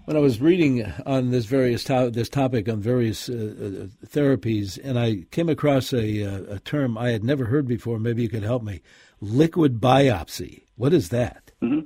When 0.05 0.17
I 0.17 0.21
was 0.21 0.41
reading 0.41 0.91
on 1.05 1.29
this 1.29 1.45
various 1.45 1.83
to- 1.83 2.09
this 2.09 2.29
topic 2.29 2.67
on 2.67 2.81
various 2.81 3.29
uh, 3.29 3.33
uh, 3.33 4.07
therapies, 4.07 4.79
and 4.83 4.97
I 4.97 5.25
came 5.29 5.49
across 5.49 5.93
a, 5.93 6.23
uh, 6.23 6.55
a 6.55 6.59
term 6.59 6.97
I 6.97 7.09
had 7.09 7.23
never 7.23 7.45
heard 7.45 7.67
before. 7.67 7.99
Maybe 7.99 8.23
you 8.23 8.29
could 8.29 8.41
help 8.41 8.63
me. 8.63 8.81
Liquid 9.21 9.79
biopsy. 9.79 10.63
What 10.77 10.93
is 10.93 11.09
that? 11.09 11.51
Mm-hmm. 11.61 11.81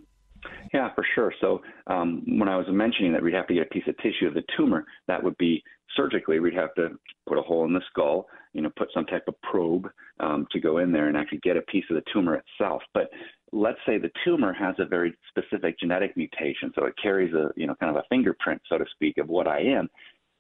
Yeah, 0.74 0.94
for 0.96 1.06
sure. 1.16 1.34
So 1.42 1.62
um, 1.88 2.24
when 2.40 2.48
I 2.48 2.56
was 2.56 2.66
mentioning 2.70 3.12
that 3.14 3.22
we'd 3.22 3.34
have 3.34 3.48
to 3.48 3.54
get 3.54 3.68
a 3.68 3.70
piece 3.70 3.84
of 3.88 3.98
tissue 3.98 4.28
of 4.28 4.34
the 4.34 4.44
tumor, 4.58 4.86
that 5.08 5.22
would 5.22 5.38
be 5.38 5.62
surgically. 5.96 6.40
We'd 6.40 6.54
have 6.54 6.74
to 6.76 6.90
put 7.28 7.38
a 7.38 7.42
hole 7.42 7.66
in 7.66 7.74
the 7.74 7.82
skull, 7.90 8.28
you 8.54 8.62
know, 8.62 8.72
put 8.76 8.90
some 8.94 9.06
type 9.06 9.24
of 9.28 9.40
probe 9.42 9.88
um, 10.20 10.48
to 10.52 10.60
go 10.60 10.78
in 10.80 10.92
there 10.92 11.08
and 11.08 11.18
actually 11.18 11.40
get 11.40 11.58
a 11.58 11.62
piece 11.64 11.86
of 11.90 11.96
the 11.96 12.04
tumor 12.12 12.36
itself. 12.36 12.82
But 12.94 13.10
let's 13.52 13.80
say 13.86 13.98
the 13.98 14.12
tumor 14.26 14.54
has 14.54 14.76
a 14.80 14.86
very 14.86 15.14
specific 15.30 15.80
genetic 15.80 16.16
mutation, 16.18 16.72
so 16.76 16.86
it 16.86 16.96
carries 17.02 17.34
a 17.34 17.50
you 17.56 17.68
know 17.68 17.76
kind 17.80 17.96
of 17.96 17.98
a 17.98 18.08
fingerprint, 18.10 18.62
so 18.68 18.78
to 18.78 18.86
speak, 18.94 19.18
of 19.18 19.30
what 19.30 19.48
I 19.48 19.60
am. 19.60 19.90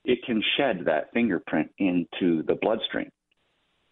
It 0.06 0.20
can 0.26 0.44
shed 0.58 0.82
that 0.86 1.14
fingerprint 1.14 1.72
into 1.78 2.44
the 2.44 2.56
bloodstream, 2.62 3.10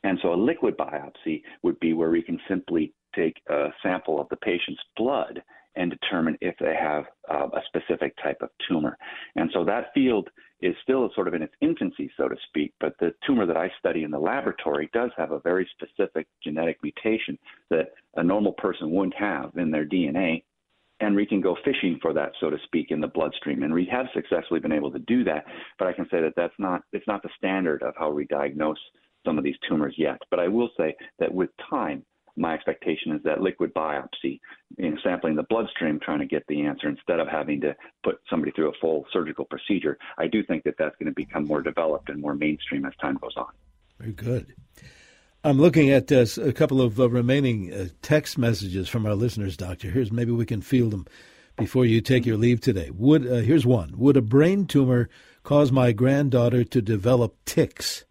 and 0.03 0.19
so 0.21 0.33
a 0.33 0.35
liquid 0.35 0.77
biopsy 0.77 1.41
would 1.63 1.79
be 1.79 1.93
where 1.93 2.09
we 2.09 2.21
can 2.21 2.39
simply 2.49 2.93
take 3.15 3.35
a 3.49 3.67
sample 3.83 4.19
of 4.19 4.27
the 4.29 4.37
patient's 4.37 4.81
blood 4.97 5.41
and 5.75 5.91
determine 5.91 6.37
if 6.41 6.55
they 6.59 6.75
have 6.79 7.05
uh, 7.29 7.47
a 7.53 7.61
specific 7.67 8.13
type 8.21 8.37
of 8.41 8.49
tumor. 8.67 8.97
And 9.35 9.49
so 9.53 9.63
that 9.65 9.93
field 9.93 10.29
is 10.61 10.75
still 10.83 11.09
sort 11.15 11.27
of 11.27 11.33
in 11.33 11.41
its 11.41 11.53
infancy, 11.61 12.11
so 12.17 12.27
to 12.27 12.35
speak, 12.47 12.73
but 12.79 12.93
the 12.99 13.13
tumor 13.25 13.45
that 13.45 13.57
I 13.57 13.71
study 13.79 14.03
in 14.03 14.11
the 14.11 14.19
laboratory 14.19 14.89
does 14.93 15.11
have 15.17 15.31
a 15.31 15.39
very 15.39 15.67
specific 15.71 16.27
genetic 16.43 16.77
mutation 16.83 17.37
that 17.69 17.93
a 18.15 18.23
normal 18.23 18.53
person 18.53 18.91
wouldn't 18.91 19.15
have 19.15 19.51
in 19.57 19.71
their 19.71 19.85
DNA. 19.85 20.43
And 20.99 21.15
we 21.15 21.25
can 21.25 21.41
go 21.41 21.57
fishing 21.65 21.97
for 21.99 22.13
that, 22.13 22.33
so 22.39 22.51
to 22.51 22.57
speak, 22.65 22.91
in 22.91 23.01
the 23.01 23.07
bloodstream. 23.07 23.63
And 23.63 23.73
we 23.73 23.87
have 23.91 24.05
successfully 24.13 24.59
been 24.59 24.71
able 24.71 24.91
to 24.91 24.99
do 24.99 25.23
that. 25.23 25.45
But 25.79 25.87
I 25.87 25.93
can 25.93 26.05
say 26.11 26.21
that 26.21 26.33
that's 26.35 26.53
not, 26.59 26.83
it's 26.93 27.07
not 27.07 27.23
the 27.23 27.29
standard 27.37 27.81
of 27.81 27.95
how 27.97 28.11
we 28.11 28.25
diagnose 28.27 28.77
some 29.25 29.39
of 29.39 29.43
these 29.43 29.55
tumors 29.67 29.95
yet. 29.97 30.19
But 30.29 30.39
I 30.39 30.47
will 30.47 30.69
say 30.77 30.95
that 31.17 31.33
with 31.33 31.49
time, 31.71 32.05
my 32.41 32.53
expectation 32.53 33.13
is 33.13 33.21
that 33.23 33.41
liquid 33.41 33.73
biopsy, 33.73 34.39
know, 34.77 34.97
sampling 35.03 35.35
the 35.35 35.43
bloodstream, 35.43 35.99
trying 35.99 36.19
to 36.19 36.25
get 36.25 36.45
the 36.47 36.65
answer 36.65 36.89
instead 36.89 37.19
of 37.19 37.27
having 37.27 37.61
to 37.61 37.75
put 38.03 38.19
somebody 38.29 38.51
through 38.51 38.69
a 38.69 38.73
full 38.81 39.05
surgical 39.13 39.45
procedure, 39.45 39.97
I 40.17 40.27
do 40.27 40.43
think 40.43 40.63
that 40.63 40.75
that's 40.77 40.95
going 40.97 41.07
to 41.07 41.15
become 41.15 41.45
more 41.45 41.61
developed 41.61 42.09
and 42.09 42.19
more 42.19 42.33
mainstream 42.33 42.85
as 42.85 42.93
time 42.99 43.17
goes 43.21 43.35
on. 43.37 43.51
Very 43.99 44.13
good. 44.13 44.53
I'm 45.43 45.59
looking 45.59 45.89
at 45.89 46.11
uh, 46.11 46.25
a 46.41 46.53
couple 46.53 46.81
of 46.81 46.99
uh, 46.99 47.09
remaining 47.09 47.73
uh, 47.73 47.87
text 48.01 48.37
messages 48.37 48.89
from 48.89 49.05
our 49.05 49.15
listeners, 49.15 49.57
Doctor. 49.57 49.89
Here's 49.89 50.11
maybe 50.11 50.31
we 50.31 50.45
can 50.45 50.61
field 50.61 50.91
them 50.91 51.07
before 51.57 51.85
you 51.85 52.01
take 52.01 52.25
your 52.25 52.37
leave 52.37 52.61
today. 52.61 52.91
Would 52.91 53.25
uh, 53.25 53.35
here's 53.37 53.65
one: 53.65 53.93
Would 53.97 54.17
a 54.17 54.21
brain 54.21 54.67
tumor 54.67 55.09
cause 55.43 55.71
my 55.71 55.93
granddaughter 55.93 56.63
to 56.63 56.81
develop 56.81 57.37
tics? 57.45 58.05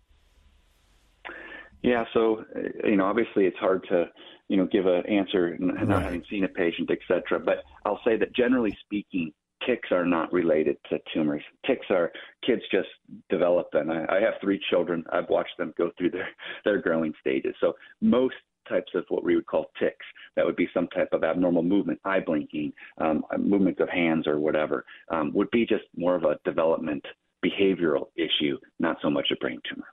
Yeah, 1.83 2.05
so 2.13 2.45
uh, 2.55 2.89
you 2.89 2.97
know, 2.97 3.07
obviously 3.07 3.47
it's 3.47 3.59
hard 3.59 3.85
to 3.89 4.07
you 4.49 4.57
know 4.57 4.67
give 4.67 4.87
an 4.87 5.07
answer 5.07 5.57
not 5.59 5.89
right. 5.89 6.03
having 6.03 6.25
seen 6.31 6.45
a 6.45 6.49
patient, 6.49 6.91
et 6.91 6.99
cetera. 7.09 7.39
But 7.39 7.65
I'll 7.85 8.01
say 8.05 8.17
that 8.17 8.35
generally 8.35 8.77
speaking, 8.85 9.33
tics 9.67 9.91
are 9.91 10.05
not 10.05 10.33
related 10.33 10.77
to 10.91 10.99
tumors. 11.13 11.43
Tics 11.67 11.87
are 11.91 12.13
kids 12.47 12.63
just 12.71 12.89
develop 13.29 13.71
them. 13.73 13.91
I, 13.91 14.17
I 14.17 14.21
have 14.21 14.35
three 14.41 14.61
children. 14.71 15.05
I've 15.13 15.29
watched 15.29 15.57
them 15.59 15.75
go 15.79 15.91
through 15.97 16.11
their 16.11 16.29
their 16.65 16.79
growing 16.79 17.15
stages. 17.21 17.55
So 17.61 17.75
most 18.01 18.35
types 18.69 18.93
of 18.95 19.05
what 19.09 19.25
we 19.25 19.35
would 19.35 19.47
call 19.47 19.67
tics. 19.79 20.07
That 20.37 20.47
would 20.47 20.57
be 20.57 20.69
some 20.73 20.87
type 20.89 21.09
of 21.13 21.25
abnormal 21.25 21.63
movement, 21.63 21.99
eye 22.05 22.21
blinking, 22.21 22.73
um, 22.99 23.25
movement 23.39 23.81
of 23.81 23.89
hands 23.89 24.27
or 24.27 24.39
whatever, 24.39 24.85
um, 25.11 25.33
would 25.35 25.51
be 25.51 25.67
just 25.67 25.85
more 25.97 26.15
of 26.15 26.25
a 26.25 26.39
development 26.45 27.05
behavioral 27.45 28.09
issue, 28.17 28.59
not 28.79 28.99
so 29.03 29.11
much 29.11 29.29
a 29.33 29.37
brain 29.37 29.61
tumor. 29.69 29.87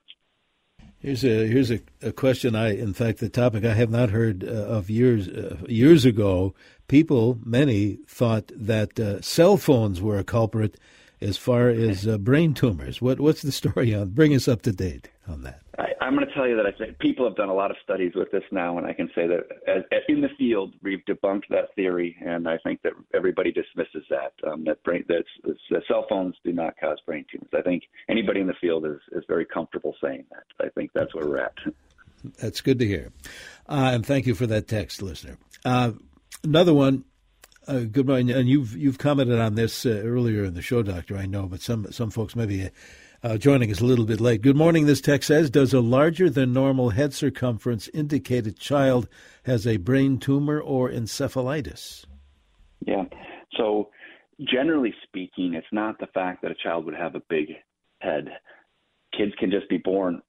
Here's 1.00 1.24
a 1.24 1.46
here's 1.46 1.70
a, 1.70 1.80
a, 2.02 2.12
question. 2.12 2.56
I, 2.56 2.76
in 2.76 2.92
fact, 2.92 3.18
the 3.18 3.28
topic 3.28 3.64
I 3.64 3.74
have 3.74 3.90
not 3.90 4.10
heard 4.10 4.42
uh, 4.42 4.48
of 4.48 4.90
years 4.90 5.28
uh, 5.28 5.56
years 5.68 6.04
ago. 6.04 6.54
People, 6.88 7.38
many 7.44 7.98
thought 8.08 8.50
that 8.56 8.98
uh, 8.98 9.20
cell 9.20 9.56
phones 9.58 10.00
were 10.00 10.18
a 10.18 10.24
culprit 10.24 10.76
as 11.20 11.36
far 11.36 11.68
as 11.68 12.08
uh, 12.08 12.18
brain 12.18 12.52
tumors. 12.52 13.00
What 13.00 13.20
what's 13.20 13.42
the 13.42 13.52
story 13.52 13.94
on? 13.94 14.08
Bring 14.08 14.34
us 14.34 14.48
up 14.48 14.62
to 14.62 14.72
date 14.72 15.08
on 15.28 15.42
that. 15.42 15.67
I, 16.08 16.10
am 16.10 16.16
going 16.16 16.26
to 16.26 16.32
tell 16.32 16.48
you 16.48 16.56
that 16.56 16.64
I 16.64 16.72
think 16.72 16.98
people 17.00 17.26
have 17.26 17.36
done 17.36 17.50
a 17.50 17.54
lot 17.54 17.70
of 17.70 17.76
studies 17.84 18.12
with 18.14 18.30
this 18.30 18.42
now, 18.50 18.78
and 18.78 18.86
I 18.86 18.94
can 18.94 19.10
say 19.14 19.26
that 19.26 19.40
as, 19.66 19.82
as 19.92 20.00
in 20.08 20.22
the 20.22 20.30
field 20.38 20.72
we've 20.82 21.04
debunked 21.06 21.48
that 21.50 21.74
theory, 21.76 22.16
and 22.24 22.48
I 22.48 22.56
think 22.64 22.80
that 22.80 22.94
everybody 23.14 23.52
dismisses 23.52 24.04
that 24.08 24.32
um, 24.50 24.64
that 24.64 24.82
brain 24.84 25.04
that 25.08 25.24
cell 25.86 26.06
phones 26.08 26.34
do 26.42 26.52
not 26.52 26.80
cause 26.80 26.96
brain 27.04 27.26
tumors. 27.30 27.50
I 27.54 27.60
think 27.60 27.82
anybody 28.08 28.40
in 28.40 28.46
the 28.46 28.54
field 28.58 28.86
is 28.86 29.00
is 29.12 29.22
very 29.28 29.44
comfortable 29.44 29.94
saying 30.02 30.24
that. 30.30 30.66
I 30.66 30.70
think 30.70 30.92
that's 30.94 31.14
where 31.14 31.26
we're 31.26 31.40
at. 31.40 31.52
That's 32.40 32.62
good 32.62 32.78
to 32.78 32.86
hear, 32.86 33.12
uh, 33.68 33.90
and 33.92 34.06
thank 34.06 34.26
you 34.26 34.34
for 34.34 34.46
that 34.46 34.66
text, 34.66 35.02
listener. 35.02 35.36
Uh, 35.62 35.92
another 36.42 36.72
one. 36.72 37.04
Uh, 37.66 37.80
good 37.80 38.06
morning, 38.06 38.30
and 38.30 38.48
you've 38.48 38.74
you've 38.74 38.96
commented 38.96 39.38
on 39.38 39.56
this 39.56 39.84
uh, 39.84 39.90
earlier 39.90 40.44
in 40.44 40.54
the 40.54 40.62
show, 40.62 40.82
Doctor. 40.82 41.18
I 41.18 41.26
know, 41.26 41.46
but 41.46 41.60
some 41.60 41.92
some 41.92 42.08
folks 42.08 42.34
maybe 42.34 42.70
uh, 43.22 43.36
joining 43.36 43.70
us 43.70 43.80
a 43.80 43.84
little 43.84 44.04
bit 44.04 44.20
late. 44.20 44.42
Good 44.42 44.56
morning. 44.56 44.86
This 44.86 45.00
text 45.00 45.28
says 45.28 45.50
Does 45.50 45.74
a 45.74 45.80
larger 45.80 46.30
than 46.30 46.52
normal 46.52 46.90
head 46.90 47.12
circumference 47.14 47.88
indicate 47.88 48.46
a 48.46 48.52
child 48.52 49.08
has 49.44 49.66
a 49.66 49.76
brain 49.76 50.18
tumor 50.18 50.60
or 50.60 50.90
encephalitis? 50.90 52.04
Yeah. 52.86 53.04
So 53.56 53.90
generally 54.40 54.94
speaking, 55.04 55.54
it's 55.54 55.66
not 55.72 55.98
the 55.98 56.06
fact 56.14 56.42
that 56.42 56.50
a 56.50 56.56
child 56.62 56.84
would 56.84 56.94
have 56.94 57.14
a 57.14 57.22
big 57.28 57.48
head. 58.00 58.28
Kids 59.16 59.32
can 59.38 59.50
just 59.50 59.68
be 59.68 59.78
born 59.78 60.22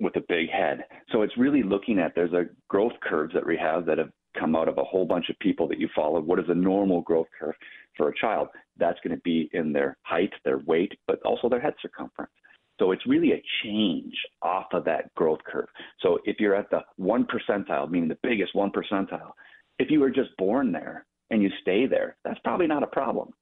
with 0.00 0.16
a 0.16 0.24
big 0.28 0.50
head. 0.50 0.84
So 1.12 1.22
it's 1.22 1.36
really 1.38 1.62
looking 1.62 1.98
at 1.98 2.12
there's 2.14 2.32
a 2.32 2.46
growth 2.68 2.92
curves 3.02 3.32
that 3.34 3.46
we 3.46 3.56
have 3.56 3.86
that 3.86 3.98
have 3.98 4.10
come 4.38 4.56
out 4.56 4.68
of 4.68 4.78
a 4.78 4.84
whole 4.84 5.04
bunch 5.04 5.28
of 5.30 5.38
people 5.38 5.68
that 5.68 5.80
you 5.80 5.88
follow. 5.94 6.20
What 6.20 6.38
is 6.38 6.46
a 6.48 6.54
normal 6.54 7.00
growth 7.02 7.28
curve 7.38 7.54
for 7.96 8.08
a 8.08 8.16
child? 8.16 8.48
That's 8.78 8.98
going 9.04 9.16
to 9.16 9.22
be 9.22 9.50
in 9.52 9.72
their 9.72 9.96
height, 10.02 10.32
their 10.44 10.58
weight, 10.58 10.92
but 11.06 11.20
also 11.22 11.48
their 11.48 11.60
head 11.60 11.74
circumference. 11.80 12.32
So 12.80 12.90
it's 12.90 13.06
really 13.06 13.32
a 13.32 13.42
change 13.62 14.14
off 14.42 14.66
of 14.72 14.84
that 14.84 15.14
growth 15.14 15.38
curve. 15.46 15.68
So 16.00 16.18
if 16.24 16.40
you're 16.40 16.56
at 16.56 16.70
the 16.70 16.80
one 16.96 17.26
percentile, 17.26 17.88
meaning 17.88 18.08
the 18.08 18.18
biggest 18.22 18.54
one 18.54 18.72
percentile, 18.72 19.32
if 19.78 19.90
you 19.90 20.00
were 20.00 20.10
just 20.10 20.36
born 20.38 20.72
there 20.72 21.06
and 21.30 21.42
you 21.42 21.50
stay 21.62 21.86
there, 21.86 22.16
that's 22.24 22.40
probably 22.40 22.66
not 22.66 22.82
a 22.82 22.88
problem. 22.88 23.32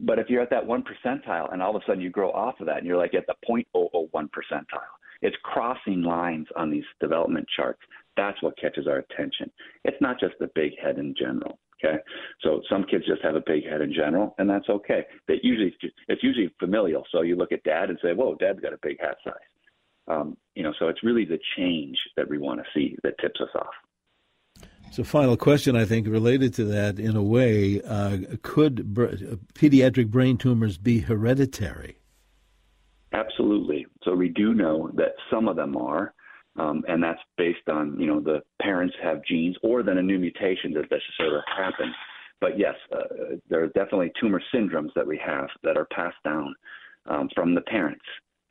But 0.00 0.18
if 0.18 0.28
you're 0.28 0.42
at 0.42 0.50
that 0.50 0.66
one 0.66 0.82
percentile 0.82 1.52
and 1.52 1.62
all 1.62 1.74
of 1.74 1.82
a 1.82 1.84
sudden 1.86 2.02
you 2.02 2.10
grow 2.10 2.30
off 2.32 2.60
of 2.60 2.66
that 2.66 2.78
and 2.78 2.86
you're 2.86 2.98
like 2.98 3.14
at 3.14 3.26
the 3.26 3.34
0.001 3.48 4.10
percentile, 4.12 4.92
it's 5.22 5.36
crossing 5.42 6.02
lines 6.02 6.46
on 6.56 6.70
these 6.70 6.84
development 7.00 7.46
charts. 7.56 7.80
That's 8.16 8.40
what 8.42 8.58
catches 8.58 8.86
our 8.86 8.98
attention. 8.98 9.50
It's 9.84 10.00
not 10.00 10.20
just 10.20 10.34
the 10.38 10.50
big 10.54 10.72
head 10.82 10.98
in 10.98 11.14
general. 11.18 11.58
Okay, 11.84 11.98
so 12.40 12.62
some 12.70 12.84
kids 12.84 13.04
just 13.06 13.22
have 13.22 13.34
a 13.34 13.42
big 13.44 13.66
head 13.68 13.80
in 13.80 13.92
general, 13.92 14.34
and 14.38 14.48
that's 14.48 14.68
okay. 14.68 15.04
That 15.28 15.38
usually 15.42 15.74
it's 16.08 16.22
usually 16.22 16.50
familial. 16.58 17.04
So 17.10 17.22
you 17.22 17.36
look 17.36 17.52
at 17.52 17.62
dad 17.64 17.90
and 17.90 17.98
say, 18.00 18.14
"Whoa, 18.14 18.36
dad's 18.36 18.60
got 18.60 18.72
a 18.72 18.78
big 18.80 19.00
hat 19.00 19.16
size." 19.24 19.34
Um, 20.06 20.36
you 20.54 20.62
know, 20.62 20.72
so 20.78 20.88
it's 20.88 21.02
really 21.02 21.24
the 21.24 21.38
change 21.56 21.96
that 22.16 22.28
we 22.28 22.38
want 22.38 22.60
to 22.60 22.66
see 22.74 22.96
that 23.02 23.18
tips 23.18 23.40
us 23.40 23.48
off. 23.54 23.74
So, 24.92 25.02
final 25.02 25.36
question, 25.36 25.74
I 25.74 25.86
think, 25.86 26.06
related 26.06 26.54
to 26.54 26.64
that 26.66 27.00
in 27.00 27.16
a 27.16 27.22
way 27.22 27.82
uh, 27.82 28.18
could 28.42 28.94
br- 28.94 29.16
pediatric 29.54 30.08
brain 30.08 30.36
tumors 30.36 30.78
be 30.78 31.00
hereditary? 31.00 31.98
Absolutely. 33.12 33.86
So, 34.04 34.14
we 34.14 34.28
do 34.28 34.54
know 34.54 34.90
that 34.94 35.14
some 35.32 35.48
of 35.48 35.56
them 35.56 35.76
are. 35.76 36.14
Um, 36.56 36.84
and 36.86 37.02
that's 37.02 37.20
based 37.36 37.68
on 37.68 37.98
you 37.98 38.06
know 38.06 38.20
the 38.20 38.40
parents 38.62 38.94
have 39.02 39.24
genes 39.24 39.56
or 39.62 39.82
then 39.82 39.98
a 39.98 40.02
new 40.02 40.18
mutation 40.18 40.72
that 40.74 40.90
necessarily 40.90 41.42
happen. 41.56 41.92
But 42.40 42.58
yes, 42.58 42.74
uh, 42.92 43.36
there 43.48 43.62
are 43.62 43.68
definitely 43.68 44.12
tumor 44.20 44.42
syndromes 44.54 44.92
that 44.94 45.06
we 45.06 45.18
have 45.24 45.48
that 45.62 45.76
are 45.76 45.86
passed 45.86 46.22
down 46.24 46.54
um, 47.06 47.28
from 47.34 47.54
the 47.54 47.60
parents 47.62 48.04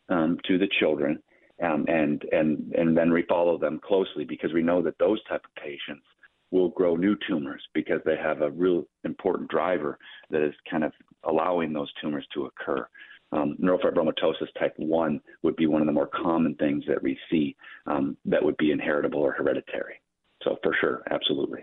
um, 0.09 0.37
to 0.47 0.57
the 0.57 0.67
children, 0.79 1.21
um, 1.63 1.85
and 1.87 2.23
and 2.31 2.73
and 2.73 2.97
then 2.97 3.11
we 3.11 3.23
follow 3.23 3.57
them 3.57 3.79
closely 3.85 4.25
because 4.25 4.51
we 4.51 4.63
know 4.63 4.81
that 4.81 4.97
those 4.99 5.23
type 5.25 5.43
of 5.45 5.63
patients 5.63 6.05
will 6.51 6.69
grow 6.69 6.95
new 6.95 7.15
tumors 7.27 7.63
because 7.73 7.99
they 8.05 8.15
have 8.15 8.41
a 8.41 8.51
real 8.51 8.85
important 9.05 9.49
driver 9.49 9.97
that 10.29 10.43
is 10.45 10.53
kind 10.69 10.83
of 10.83 10.91
allowing 11.23 11.73
those 11.73 11.91
tumors 12.01 12.27
to 12.33 12.45
occur 12.45 12.87
um, 13.33 13.57
neurofibromatosis 13.61 14.53
type 14.59 14.73
1 14.77 15.21
would 15.41 15.55
be 15.55 15.67
one 15.67 15.81
of 15.81 15.87
the 15.87 15.93
more 15.93 16.07
common 16.07 16.55
things 16.55 16.83
that 16.87 17.01
we 17.01 17.17
see 17.29 17.55
um, 17.87 18.15
that 18.25 18.43
would 18.43 18.57
be 18.57 18.71
inheritable 18.71 19.19
or 19.19 19.31
hereditary. 19.31 20.01
So, 20.43 20.57
for 20.61 20.75
sure, 20.79 21.03
absolutely. 21.09 21.61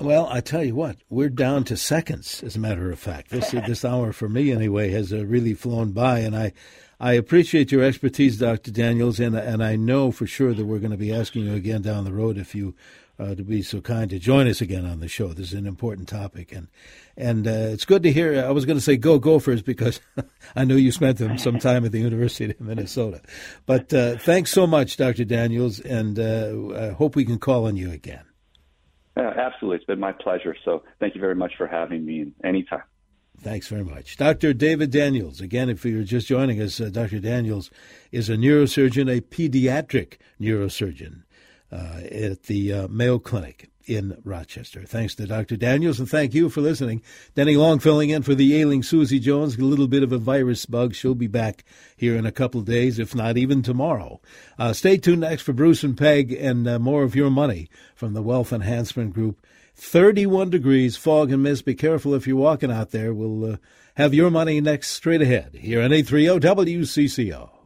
Well, 0.00 0.28
I 0.30 0.40
tell 0.40 0.62
you 0.62 0.76
what, 0.76 0.98
we're 1.10 1.28
down 1.28 1.64
to 1.64 1.76
seconds. 1.76 2.40
As 2.44 2.54
a 2.54 2.60
matter 2.60 2.92
of 2.92 3.00
fact, 3.00 3.30
this 3.30 3.50
this 3.66 3.84
hour 3.84 4.12
for 4.12 4.28
me 4.28 4.52
anyway 4.52 4.90
has 4.90 5.12
uh, 5.12 5.26
really 5.26 5.54
flown 5.54 5.90
by, 5.90 6.20
and 6.20 6.36
I 6.36 6.52
I 7.00 7.14
appreciate 7.14 7.72
your 7.72 7.82
expertise, 7.82 8.38
Dr. 8.38 8.70
Daniels, 8.70 9.18
and 9.18 9.34
and 9.34 9.62
I 9.62 9.74
know 9.74 10.12
for 10.12 10.26
sure 10.26 10.54
that 10.54 10.66
we're 10.66 10.78
going 10.78 10.92
to 10.92 10.96
be 10.96 11.12
asking 11.12 11.46
you 11.46 11.54
again 11.54 11.82
down 11.82 12.04
the 12.04 12.12
road 12.12 12.38
if 12.38 12.54
you 12.54 12.76
uh, 13.18 13.34
to 13.34 13.42
be 13.42 13.60
so 13.60 13.80
kind 13.80 14.08
to 14.10 14.20
join 14.20 14.46
us 14.46 14.60
again 14.60 14.86
on 14.86 15.00
the 15.00 15.08
show. 15.08 15.28
This 15.28 15.48
is 15.48 15.54
an 15.54 15.66
important 15.66 16.08
topic, 16.08 16.52
and 16.52 16.68
and 17.16 17.48
uh, 17.48 17.72
it's 17.72 17.84
good 17.84 18.04
to 18.04 18.12
hear. 18.12 18.44
I 18.44 18.50
was 18.50 18.66
going 18.66 18.78
to 18.78 18.84
say 18.84 18.96
go 18.96 19.18
Gophers 19.18 19.62
because 19.62 20.00
I 20.54 20.64
know 20.64 20.76
you 20.76 20.92
spent 20.92 21.18
some 21.40 21.58
time 21.58 21.84
at 21.84 21.90
the 21.90 21.98
University 21.98 22.52
of 22.52 22.60
Minnesota. 22.60 23.20
But 23.66 23.92
uh, 23.92 24.16
thanks 24.18 24.52
so 24.52 24.64
much, 24.64 24.96
Dr. 24.96 25.24
Daniels, 25.24 25.80
and 25.80 26.20
uh, 26.20 26.90
I 26.90 26.92
hope 26.92 27.16
we 27.16 27.24
can 27.24 27.40
call 27.40 27.66
on 27.66 27.76
you 27.76 27.90
again. 27.90 28.27
Absolutely, 29.22 29.76
it's 29.76 29.86
been 29.86 30.00
my 30.00 30.12
pleasure. 30.12 30.54
So 30.64 30.82
thank 31.00 31.14
you 31.14 31.20
very 31.20 31.34
much 31.34 31.52
for 31.56 31.66
having 31.66 32.04
me. 32.04 32.32
Anytime. 32.44 32.82
Thanks 33.40 33.68
very 33.68 33.84
much. 33.84 34.16
Dr. 34.16 34.52
David 34.52 34.90
Daniels. 34.90 35.40
Again, 35.40 35.68
if 35.68 35.84
you're 35.84 36.02
just 36.02 36.26
joining 36.26 36.60
us, 36.60 36.80
uh, 36.80 36.88
Dr. 36.90 37.20
Daniels 37.20 37.70
is 38.10 38.28
a 38.28 38.36
neurosurgeon, 38.36 39.16
a 39.16 39.20
pediatric 39.20 40.16
neurosurgeon 40.40 41.22
uh, 41.70 42.00
at 42.10 42.44
the 42.44 42.72
uh, 42.72 42.88
Mayo 42.88 43.20
Clinic 43.20 43.70
in 43.88 44.20
Rochester. 44.22 44.84
Thanks 44.84 45.14
to 45.14 45.26
Dr. 45.26 45.56
Daniels, 45.56 45.98
and 45.98 46.08
thank 46.08 46.34
you 46.34 46.48
for 46.48 46.60
listening. 46.60 47.02
Denny 47.34 47.56
Long 47.56 47.78
filling 47.78 48.10
in 48.10 48.22
for 48.22 48.34
the 48.34 48.54
ailing 48.60 48.82
Susie 48.82 49.18
Jones. 49.18 49.56
A 49.56 49.62
little 49.62 49.88
bit 49.88 50.02
of 50.02 50.12
a 50.12 50.18
virus 50.18 50.66
bug. 50.66 50.94
She'll 50.94 51.14
be 51.14 51.26
back 51.26 51.64
here 51.96 52.16
in 52.16 52.26
a 52.26 52.32
couple 52.32 52.60
of 52.60 52.66
days, 52.66 52.98
if 52.98 53.14
not 53.14 53.36
even 53.36 53.62
tomorrow. 53.62 54.20
Uh, 54.58 54.72
stay 54.72 54.98
tuned 54.98 55.22
next 55.22 55.42
for 55.42 55.52
Bruce 55.52 55.82
and 55.82 55.96
Peg 55.96 56.32
and 56.32 56.68
uh, 56.68 56.78
more 56.78 57.02
of 57.02 57.16
your 57.16 57.30
money 57.30 57.70
from 57.94 58.12
the 58.12 58.22
Wealth 58.22 58.52
Enhancement 58.52 59.14
Group. 59.14 59.44
31 59.74 60.50
degrees, 60.50 60.96
fog 60.96 61.32
and 61.32 61.42
mist. 61.42 61.64
Be 61.64 61.74
careful 61.74 62.12
if 62.14 62.26
you're 62.26 62.36
walking 62.36 62.72
out 62.72 62.90
there. 62.90 63.14
We'll 63.14 63.52
uh, 63.52 63.56
have 63.94 64.12
your 64.12 64.30
money 64.30 64.60
next 64.60 64.88
straight 64.88 65.22
ahead 65.22 65.54
here 65.54 65.80
on 65.80 65.92
830 65.92 66.76
WCCO. 66.76 67.57